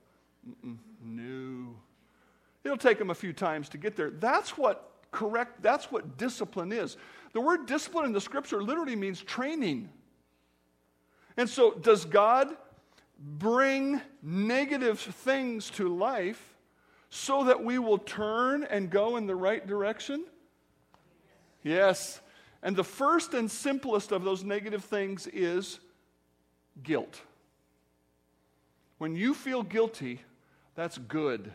[1.02, 1.74] No.
[2.65, 4.10] It'll take them a few times to get there.
[4.10, 6.98] That's what correct, that's what discipline is.
[7.32, 9.88] The word discipline in the scripture literally means training.
[11.38, 12.50] And so, does God
[13.17, 16.58] bring negative things to life
[17.10, 20.26] so that we will turn and go in the right direction?
[21.63, 22.19] Yes.
[22.62, 25.80] And the first and simplest of those negative things is
[26.84, 27.22] guilt.
[28.98, 30.22] When you feel guilty,
[30.76, 31.52] that's good.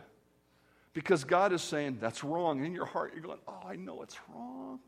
[0.93, 2.63] Because God is saying, that's wrong.
[2.63, 4.79] In your heart, you're going, oh, I know it's wrong.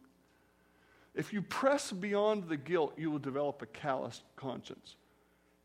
[1.13, 4.95] If you press beyond the guilt, you will develop a callous conscience.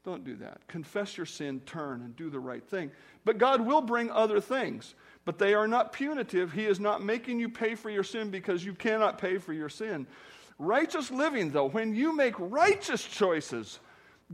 [0.04, 0.66] Don't do that.
[0.66, 2.90] Confess your sin, turn, and do the right thing.
[3.24, 6.52] But God will bring other things, but they are not punitive.
[6.52, 9.68] He is not making you pay for your sin because you cannot pay for your
[9.68, 10.06] sin.
[10.58, 13.78] Righteous living, though, when you make righteous choices,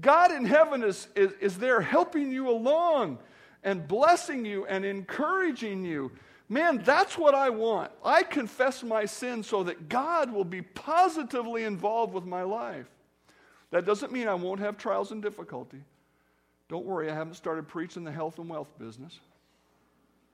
[0.01, 3.19] God in heaven is, is, is there helping you along
[3.65, 6.13] and blessing you and encouraging you
[6.49, 7.91] Man, that's what I want.
[8.03, 12.87] I confess my sin so that God will be positively involved with my life.
[13.71, 15.83] That doesn't mean I won't have trials and difficulty.
[16.71, 19.19] Don't worry, I haven't started preaching the health and wealth business.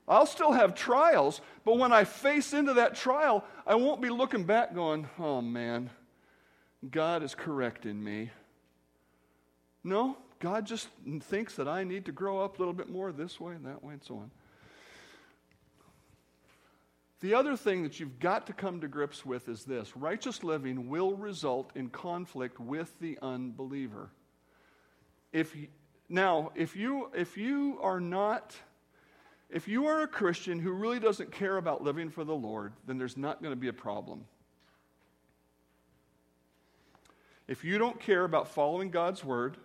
[0.07, 4.43] I'll still have trials, but when I face into that trial, I won't be looking
[4.43, 5.89] back going, oh man,
[6.89, 8.29] God is correcting me.
[9.85, 10.89] No, God just
[11.21, 13.83] thinks that I need to grow up a little bit more this way and that
[13.83, 14.31] way and so on.
[17.21, 20.89] The other thing that you've got to come to grips with is this righteous living
[20.89, 24.09] will result in conflict with the unbeliever.
[25.31, 25.55] If,
[26.09, 28.55] now, if you, if you are not,
[29.51, 32.97] if you are a Christian who really doesn't care about living for the Lord, then
[32.97, 34.25] there's not going to be a problem.
[37.47, 39.57] If you don't care about following God's word,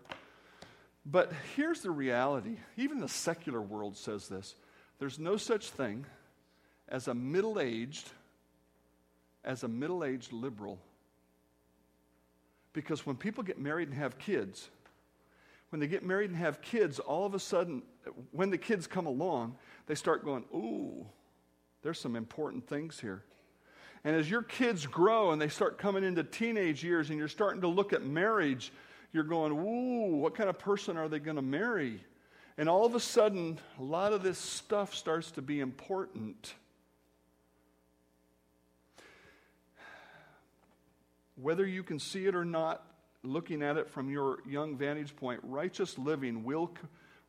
[1.06, 4.54] but here's the reality even the secular world says this
[4.98, 6.04] there's no such thing
[6.88, 8.10] as a middle aged,
[9.44, 10.78] as a middle aged liberal.
[12.72, 14.68] Because when people get married and have kids,
[15.70, 17.82] when they get married and have kids, all of a sudden,
[18.30, 21.06] when the kids come along, they start going, Ooh,
[21.82, 23.24] there's some important things here.
[24.04, 27.60] And as your kids grow and they start coming into teenage years and you're starting
[27.60, 28.72] to look at marriage,
[29.12, 32.02] you're going, Ooh, what kind of person are they going to marry?
[32.56, 36.54] And all of a sudden, a lot of this stuff starts to be important.
[41.42, 42.84] whether you can see it or not,
[43.22, 46.70] looking at it from your young vantage point, righteous living will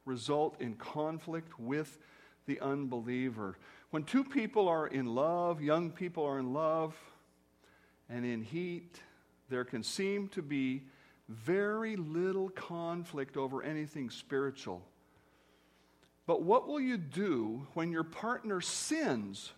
[0.06, 1.98] result in conflict with
[2.46, 3.58] the unbeliever.
[3.92, 6.96] When two people are in love, young people are in love
[8.10, 9.02] and in heat,
[9.50, 10.84] there can seem to be
[11.28, 14.82] very little conflict over anything spiritual.
[16.26, 19.52] But what will you do when your partner sins?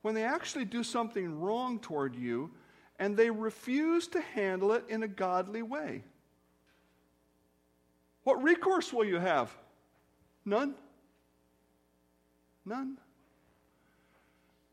[0.00, 2.50] When they actually do something wrong toward you
[2.98, 6.04] and they refuse to handle it in a godly way.
[8.24, 9.54] What recourse will you have?
[10.44, 10.74] None.
[12.64, 12.96] None.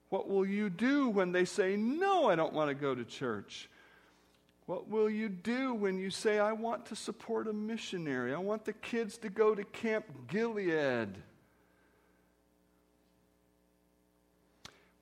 [0.09, 3.69] What will you do when they say, No, I don't want to go to church?
[4.65, 8.33] What will you do when you say, I want to support a missionary?
[8.33, 11.09] I want the kids to go to Camp Gilead?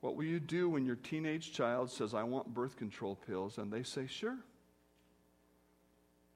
[0.00, 3.58] What will you do when your teenage child says, I want birth control pills?
[3.58, 4.38] And they say, Sure.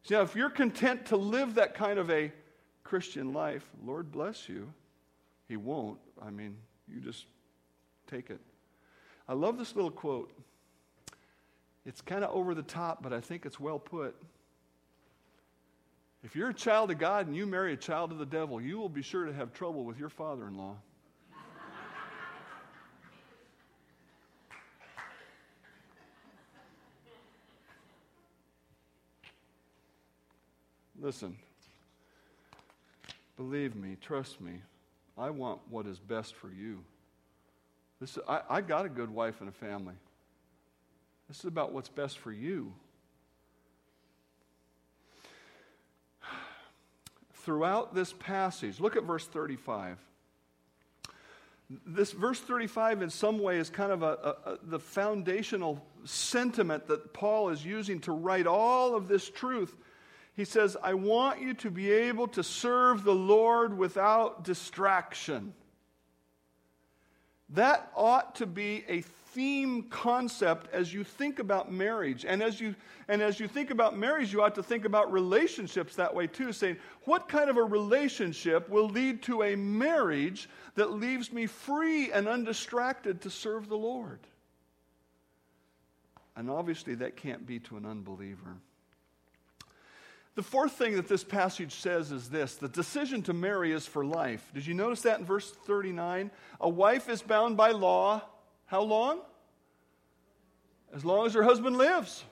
[0.05, 2.33] See, now, if you're content to live that kind of a
[2.83, 4.73] Christian life, Lord bless you.
[5.49, 5.99] He won't.
[6.20, 6.57] I mean,
[6.89, 7.27] you just
[8.11, 8.41] take it.
[9.33, 10.30] I love this little quote.
[11.87, 14.14] It's kind of over the top, but I think it's well put.
[16.22, 18.76] If you're a child of God and you marry a child of the devil, you
[18.76, 20.76] will be sure to have trouble with your father in law.
[31.01, 31.39] Listen,
[33.39, 34.61] believe me, trust me,
[35.16, 36.85] I want what is best for you.
[38.03, 39.95] This, I, I got a good wife and a family.
[41.29, 42.73] This is about what's best for you.
[47.35, 49.99] Throughout this passage, look at verse 35
[51.87, 56.87] this verse 35 in some way is kind of a, a, a, the foundational sentiment
[56.87, 59.75] that paul is using to write all of this truth
[60.35, 65.55] he says i want you to be able to serve the lord without distraction
[67.55, 72.25] that ought to be a theme concept as you think about marriage.
[72.25, 72.75] And as you,
[73.09, 76.53] and as you think about marriage, you ought to think about relationships that way too,
[76.53, 82.13] saying, what kind of a relationship will lead to a marriage that leaves me free
[82.13, 84.21] and undistracted to serve the Lord?
[86.37, 88.57] And obviously, that can't be to an unbeliever.
[90.35, 94.05] The fourth thing that this passage says is this the decision to marry is for
[94.05, 94.51] life.
[94.55, 96.30] Did you notice that in verse 39?
[96.61, 98.22] A wife is bound by law
[98.66, 99.20] how long?
[100.95, 102.24] As long as her husband lives.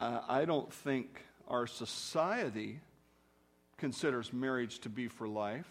[0.00, 2.80] Uh, I don't think our society
[3.78, 5.70] considers marriage to be for life.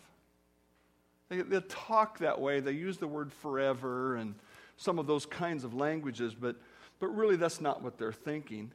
[1.27, 4.35] They, they talk that way, they use the word forever and
[4.77, 6.55] some of those kinds of languages, but,
[6.99, 8.71] but really that's not what they're thinking.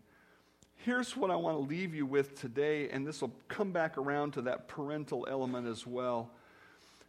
[0.84, 4.32] Here's what I want to leave you with today, and this will come back around
[4.34, 6.30] to that parental element as well.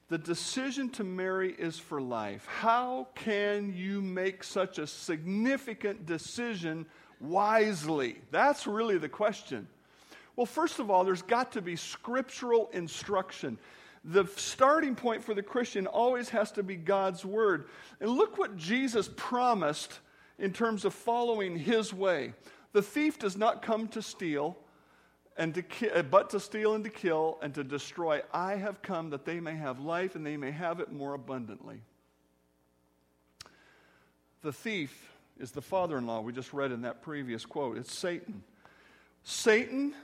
[0.09, 2.47] The decision to marry is for life.
[2.47, 6.88] How can you make such a significant decision
[7.20, 8.17] wisely?
[8.32, 9.67] That's really the question.
[10.36, 13.59] Well, first of all, there's got to be scriptural instruction.
[14.03, 17.65] The starting point for the Christian always has to be God's word.
[17.99, 19.99] And look what Jesus promised
[20.39, 22.34] in terms of following his way.
[22.72, 24.57] The thief does not come to steal,
[25.39, 28.22] and to ki- uh, but to steal and to kill and to destroy.
[28.34, 31.82] I have come that they may have life and they may have it more abundantly.
[34.41, 37.78] The thief is the father in law we just read in that previous quote.
[37.78, 38.43] It's Satan.
[39.24, 39.95] Satan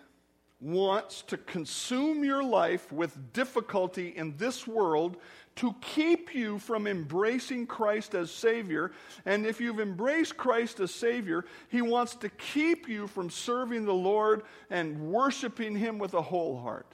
[0.62, 5.18] wants to consume your life with difficulty in this world
[5.58, 8.92] to keep you from embracing Christ as Savior.
[9.26, 13.94] And if you've embraced Christ as Savior, He wants to keep you from serving the
[13.94, 16.92] Lord and worshiping Him with a whole heart.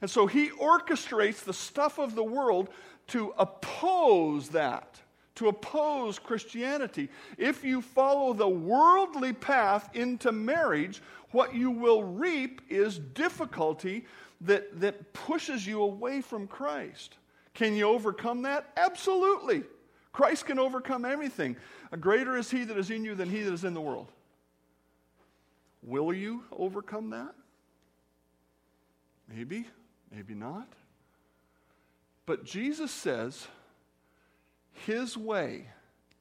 [0.00, 2.70] And so He orchestrates the stuff of the world
[3.08, 5.00] to oppose that
[5.38, 7.08] to oppose Christianity.
[7.36, 11.00] If you follow the worldly path into marriage,
[11.30, 14.04] what you will reap is difficulty
[14.40, 17.14] that, that pushes you away from Christ.
[17.58, 18.70] Can you overcome that?
[18.76, 19.64] Absolutely.
[20.12, 21.56] Christ can overcome everything.
[21.90, 24.12] A greater is he that is in you than he that is in the world.
[25.82, 27.34] Will you overcome that?
[29.28, 29.66] Maybe,
[30.14, 30.68] maybe not.
[32.26, 33.48] But Jesus says
[34.86, 35.66] his way,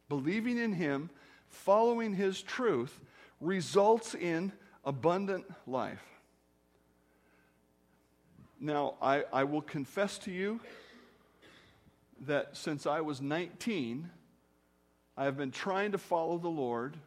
[0.10, 1.12] believing in him,
[1.50, 3.00] following his truth,
[3.40, 4.52] results in
[4.84, 6.04] abundant life.
[8.60, 10.60] Now, I, I will confess to you
[12.26, 14.10] that since I was 19,
[15.16, 16.98] I have been trying to follow the Lord.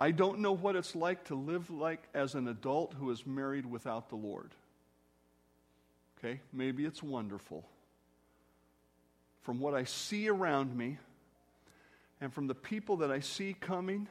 [0.00, 3.66] I don't know what it's like to live like as an adult who is married
[3.66, 4.50] without the Lord.
[6.18, 7.64] Okay, maybe it's wonderful.
[9.42, 10.98] From what I see around me
[12.20, 14.06] and from the people that I see coming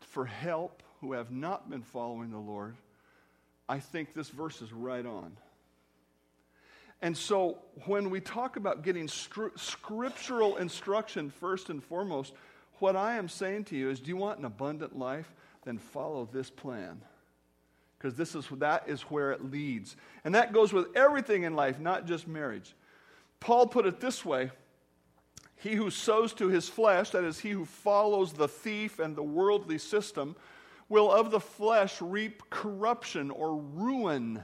[0.00, 2.76] for help who have not been following the Lord,
[3.66, 5.36] I think this verse is right on.
[7.04, 12.32] And so, when we talk about getting stru- scriptural instruction first and foremost,
[12.78, 15.30] what I am saying to you is do you want an abundant life?
[15.66, 17.02] Then follow this plan.
[17.98, 19.96] Because this is, that is where it leads.
[20.24, 22.74] And that goes with everything in life, not just marriage.
[23.38, 24.50] Paul put it this way
[25.56, 29.22] He who sows to his flesh, that is, he who follows the thief and the
[29.22, 30.36] worldly system,
[30.88, 34.42] will of the flesh reap corruption or ruin.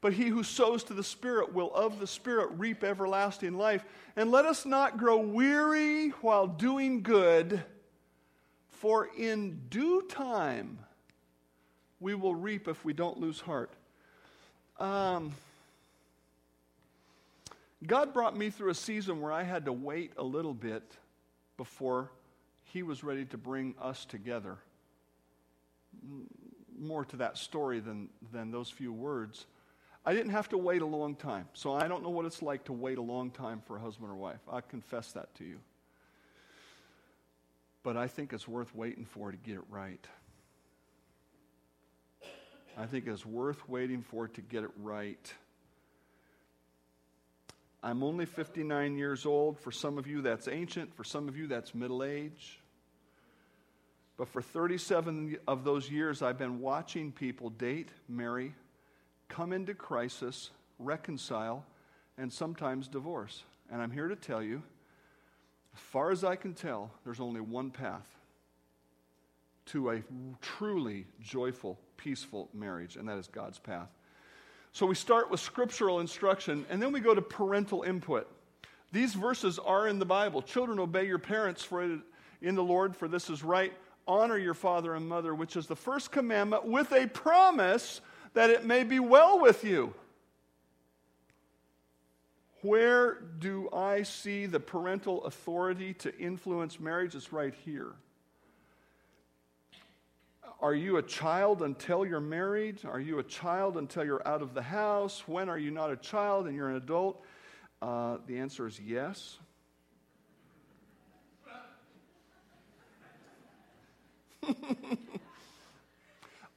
[0.00, 3.84] But he who sows to the Spirit will of the Spirit reap everlasting life.
[4.16, 7.62] And let us not grow weary while doing good,
[8.68, 10.78] for in due time
[12.00, 13.70] we will reap if we don't lose heart.
[14.78, 15.32] Um,
[17.86, 20.82] God brought me through a season where I had to wait a little bit
[21.58, 22.10] before
[22.64, 24.56] He was ready to bring us together.
[26.78, 29.44] More to that story than, than those few words.
[30.04, 31.46] I didn't have to wait a long time.
[31.52, 34.10] So I don't know what it's like to wait a long time for a husband
[34.10, 34.40] or wife.
[34.50, 35.58] I confess that to you.
[37.82, 40.06] But I think it's worth waiting for to get it right.
[42.78, 45.34] I think it's worth waiting for to get it right.
[47.82, 49.58] I'm only 59 years old.
[49.58, 50.94] For some of you, that's ancient.
[50.94, 52.58] For some of you, that's middle age.
[54.16, 58.54] But for 37 of those years, I've been watching people date, marry,
[59.30, 61.64] come into crisis, reconcile,
[62.18, 63.44] and sometimes divorce.
[63.72, 64.62] And I'm here to tell you,
[65.72, 68.06] as far as I can tell, there's only one path
[69.66, 70.02] to a
[70.42, 73.88] truly joyful, peaceful marriage, and that is God's path.
[74.72, 78.28] So we start with scriptural instruction, and then we go to parental input.
[78.92, 80.42] These verses are in the Bible.
[80.42, 82.00] Children, obey your parents for it
[82.42, 83.72] in the Lord, for this is right.
[84.08, 88.00] Honor your father and mother, which is the first commandment, with a promise
[88.34, 89.94] that it may be well with you.
[92.62, 97.14] Where do I see the parental authority to influence marriage?
[97.14, 97.94] It's right here.
[100.60, 102.80] Are you a child until you're married?
[102.84, 105.26] Are you a child until you're out of the house?
[105.26, 107.24] When are you not a child and you're an adult?
[107.80, 109.38] Uh, the answer is yes.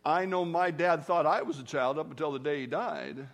[0.06, 3.28] I know my dad thought I was a child up until the day he died.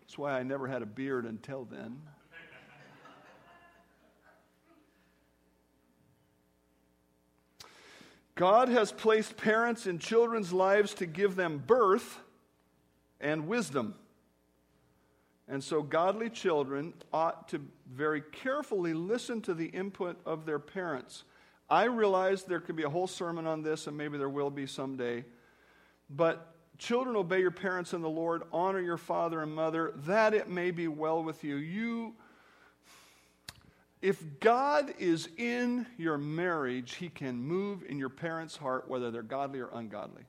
[0.00, 2.00] That's why I never had a beard until then.
[8.34, 12.18] God has placed parents in children's lives to give them birth
[13.20, 13.94] and wisdom.
[15.46, 21.24] And so, godly children ought to very carefully listen to the input of their parents.
[21.72, 24.66] I realize there could be a whole sermon on this, and maybe there will be
[24.66, 25.24] someday.
[26.10, 30.50] But children, obey your parents in the Lord, honor your father and mother, that it
[30.50, 31.56] may be well with you.
[31.56, 32.14] You
[34.02, 39.22] if God is in your marriage, He can move in your parents' heart, whether they're
[39.22, 40.24] godly or ungodly.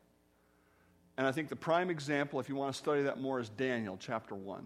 [1.18, 3.98] And I think the prime example, if you want to study that more, is Daniel
[4.00, 4.66] chapter 1.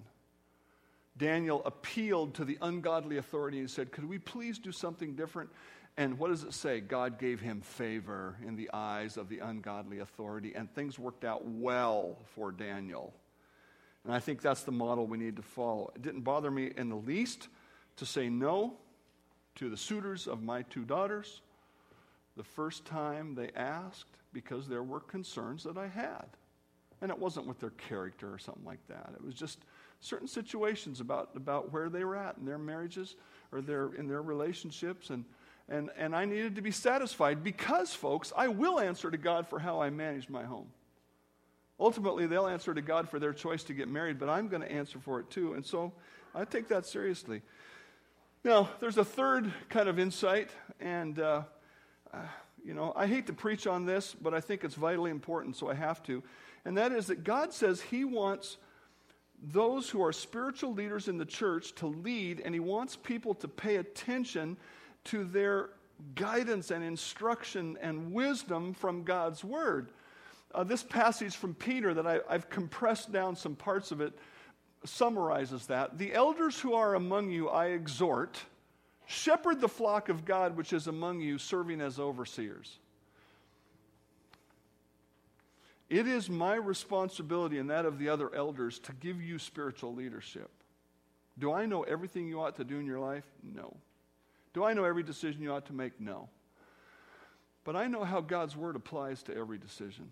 [1.17, 5.49] Daniel appealed to the ungodly authority and said, Could we please do something different?
[5.98, 6.80] And what does it say?
[6.80, 11.43] God gave him favor in the eyes of the ungodly authority, and things worked out
[11.45, 13.14] well for Daniel.
[14.06, 15.91] And I think that's the model we need to follow.
[15.95, 17.48] It didn't bother me in the least
[17.98, 18.78] to say no
[19.56, 21.41] to the suitors of my two daughters
[22.38, 26.26] the first time they asked because there were concerns that I had.
[27.02, 29.14] And it wasn't with their character or something like that.
[29.16, 29.60] It was just
[30.00, 33.16] certain situations about, about where they were at in their marriages
[33.52, 35.10] or their, in their relationships.
[35.10, 35.26] And,
[35.70, 39.59] and, and I needed to be satisfied because, folks, I will answer to God for
[39.59, 40.68] how I manage my home.
[41.80, 44.72] Ultimately, they'll answer to God for their choice to get married, but I'm going to
[44.72, 45.53] answer for it too.
[45.53, 45.91] And so
[46.34, 47.41] I take that seriously.
[48.43, 50.49] Now, there's a third kind of insight,
[50.80, 51.43] and uh,
[52.13, 52.18] uh,
[52.63, 55.70] you know, I hate to preach on this, but I think it's vitally important, so
[55.70, 56.24] I have to.
[56.63, 58.57] And that is that God says He wants
[59.41, 63.47] those who are spiritual leaders in the church to lead, and He wants people to
[63.47, 64.57] pay attention
[65.08, 65.70] to their
[66.16, 69.89] guidance and instruction and wisdom from God's Word.
[70.53, 74.18] Uh, this passage from Peter that I, I've compressed down some parts of it
[74.86, 75.97] summarizes that.
[75.97, 78.39] The elders who are among you, I exhort,
[79.05, 82.80] shepherd the flock of God which is among you, serving as overseers.
[85.89, 90.49] It is my responsibility and that of the other elders to give you spiritual leadership.
[91.39, 93.26] Do I know everything you ought to do in your life?
[93.43, 93.78] No.
[94.58, 96.01] Do I know every decision you ought to make?
[96.01, 96.30] No.
[97.64, 100.10] But I know how God's word applies to every decision.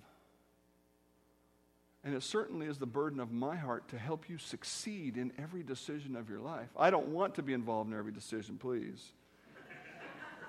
[2.04, 5.64] And it certainly is the burden of my heart to help you succeed in every
[5.64, 6.70] decision of your life.
[6.78, 9.14] I don't want to be involved in every decision, please.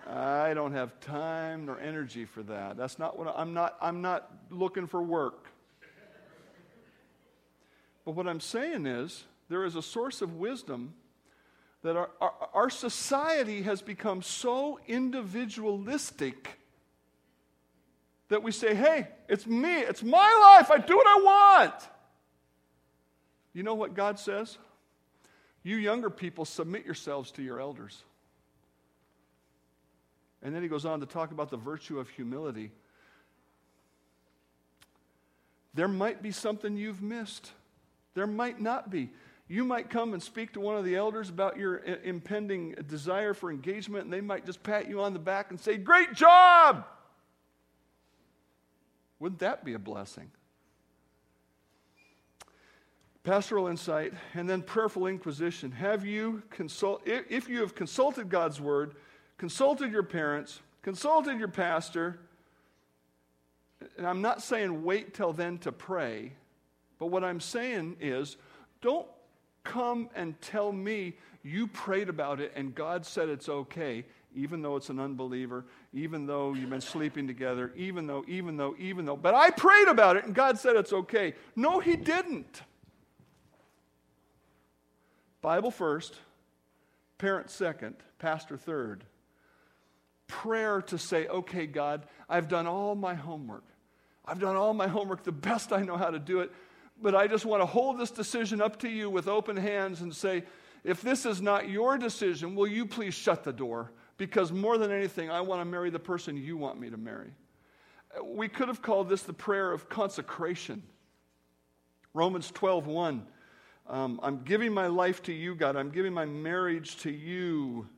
[0.07, 2.77] I don't have time nor energy for that.
[2.77, 5.47] That's not what I, I'm not I'm not looking for work.
[8.05, 10.93] But what I'm saying is there is a source of wisdom
[11.87, 16.59] that our, our, our society has become so individualistic
[18.29, 21.75] that we say, hey, it's me, it's my life, I do what I want.
[23.53, 24.59] You know what God says?
[25.63, 28.03] You younger people, submit yourselves to your elders.
[30.43, 32.73] And then he goes on to talk about the virtue of humility.
[35.73, 37.53] There might be something you've missed.
[38.15, 39.11] There might not be.
[39.49, 43.51] You might come and speak to one of the elders about your impending desire for
[43.51, 46.85] engagement, and they might just pat you on the back and say, Great job!
[49.19, 50.31] Wouldn't that be a blessing?
[53.23, 55.73] Pastoral insight and then prayerful inquisition.
[55.73, 58.95] Have you consult if you have consulted God's word,
[59.39, 62.21] consulted your parents, consulted your pastor,
[63.97, 66.33] and I'm not saying wait till then to pray,
[66.99, 68.37] but what I'm saying is
[68.81, 69.07] don't
[69.67, 74.05] come and tell me you prayed about it and God said it's okay,
[74.35, 78.75] even though it's an unbeliever, even though you've been sleeping together, even though, even though,
[78.79, 79.17] even though.
[79.17, 81.35] But I prayed about it and God said it's okay.
[81.55, 82.63] No, He didn't.
[85.43, 86.17] Bible first,
[87.19, 89.05] parent second, pastor third.
[90.27, 93.63] Prayer to say, okay, God, I've done all my homework.
[94.25, 96.53] I've done all my homework the best I know how to do it,
[97.01, 100.15] but I just want to hold this decision up to you with open hands and
[100.15, 100.45] say,
[100.85, 103.93] if this is not your decision, will you please shut the door?
[104.19, 107.35] Because more than anything, I want to marry the person you want me to marry.
[108.25, 110.83] We could have called this the prayer of consecration.
[112.15, 113.27] Romans 12, 1.
[113.89, 115.77] Um, I'm giving my life to you, God.
[115.77, 117.89] I'm giving my marriage to you.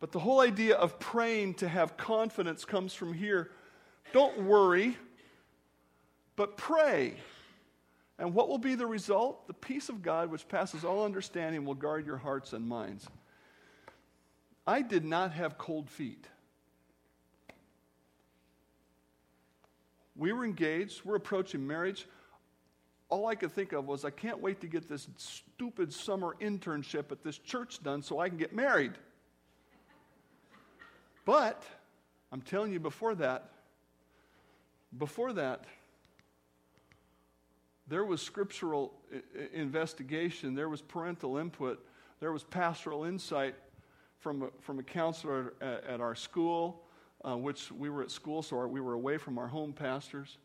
[0.00, 3.50] But the whole idea of praying to have confidence comes from here.
[4.12, 4.96] Don't worry,
[6.38, 7.16] but pray.
[8.16, 9.48] And what will be the result?
[9.48, 13.08] The peace of God, which passes all understanding, will guard your hearts and minds.
[14.64, 16.24] I did not have cold feet.
[20.14, 22.06] We were engaged, we're approaching marriage.
[23.08, 27.10] All I could think of was, I can't wait to get this stupid summer internship
[27.10, 28.92] at this church done so I can get married.
[31.24, 31.64] But
[32.30, 33.50] I'm telling you before that,
[34.96, 35.64] before that,
[37.88, 38.92] there was scriptural
[39.52, 41.84] investigation, there was parental input,
[42.20, 43.54] there was pastoral insight
[44.18, 46.82] from a, from a counselor at, at our school,
[47.24, 50.38] uh, which we were at school, so our, we were away from our home pastors.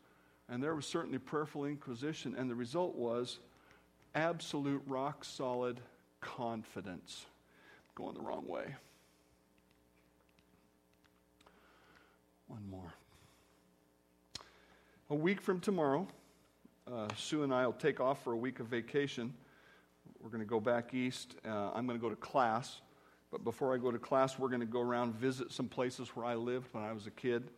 [0.48, 3.38] And there was certainly prayerful inquisition, and the result was
[4.14, 5.80] absolute rock solid
[6.20, 7.26] confidence.
[7.94, 8.74] Going the wrong way.
[12.48, 12.92] One more.
[15.10, 16.08] A week from tomorrow,
[16.92, 19.32] uh, Sue and I will take off for a week of vacation.
[20.20, 21.34] We're going to go back east.
[21.46, 22.80] Uh, I'm going to go to class.
[23.30, 26.26] But before I go to class, we're going to go around visit some places where
[26.26, 27.50] I lived when I was a kid.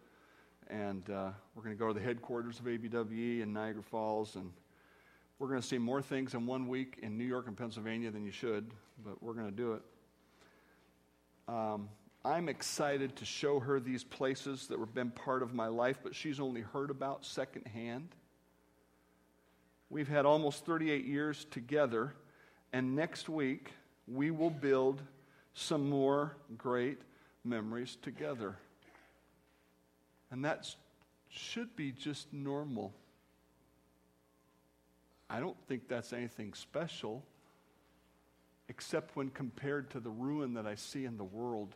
[0.68, 4.36] And uh, we're going to go to the headquarters of ABWE in Niagara Falls.
[4.36, 4.52] And
[5.38, 8.24] we're going to see more things in one week in New York and Pennsylvania than
[8.24, 8.70] you should,
[9.04, 9.82] but we're going to do it.
[11.48, 11.88] Um,
[12.24, 16.14] I'm excited to show her these places that have been part of my life, but
[16.14, 18.08] she's only heard about secondhand.
[19.88, 22.14] We've had almost 38 years together,
[22.72, 23.72] and next week
[24.08, 25.00] we will build
[25.54, 27.00] some more great
[27.44, 28.56] memories together.
[30.30, 30.66] And that
[31.28, 32.92] should be just normal.
[35.30, 37.22] I don't think that's anything special,
[38.68, 41.74] except when compared to the ruin that I see in the world.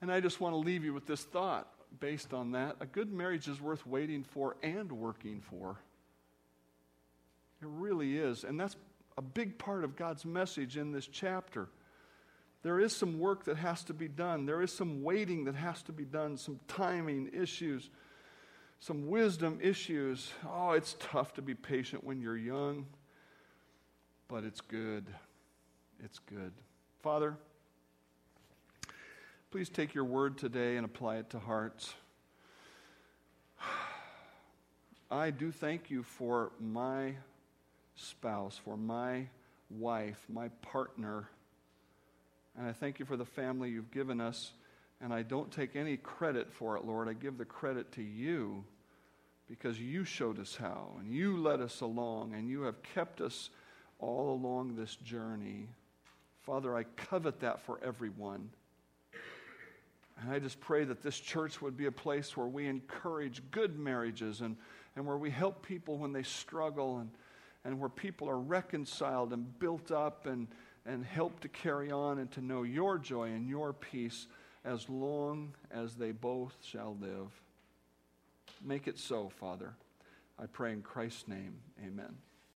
[0.00, 1.68] And I just want to leave you with this thought
[2.00, 2.76] based on that.
[2.80, 5.78] A good marriage is worth waiting for and working for.
[7.62, 8.44] It really is.
[8.44, 8.76] And that's
[9.16, 11.68] a big part of God's message in this chapter.
[12.62, 15.82] There is some work that has to be done, there is some waiting that has
[15.82, 17.90] to be done, some timing issues,
[18.80, 20.32] some wisdom issues.
[20.48, 22.86] Oh, it's tough to be patient when you're young,
[24.28, 25.06] but it's good.
[26.02, 26.52] It's good.
[27.02, 27.36] Father,
[29.56, 31.94] Please take your word today and apply it to hearts.
[35.10, 37.14] I do thank you for my
[37.96, 39.26] spouse, for my
[39.70, 41.28] wife, my partner.
[42.56, 44.52] And I thank you for the family you've given us.
[45.00, 47.08] And I don't take any credit for it, Lord.
[47.08, 48.64] I give the credit to you
[49.48, 53.50] because you showed us how and you led us along and you have kept us
[53.98, 55.68] all along this journey.
[56.42, 58.50] Father, I covet that for everyone.
[60.20, 63.78] And I just pray that this church would be a place where we encourage good
[63.78, 64.56] marriages and,
[64.96, 67.10] and where we help people when they struggle and,
[67.66, 70.46] and where people are reconciled and built up and,
[70.86, 74.28] and help to carry on and to know your joy and your peace
[74.64, 77.28] as long as they both shall live.
[78.62, 79.74] Make it so, Father.
[80.38, 81.56] I pray in Christ's name.
[81.84, 82.14] Amen.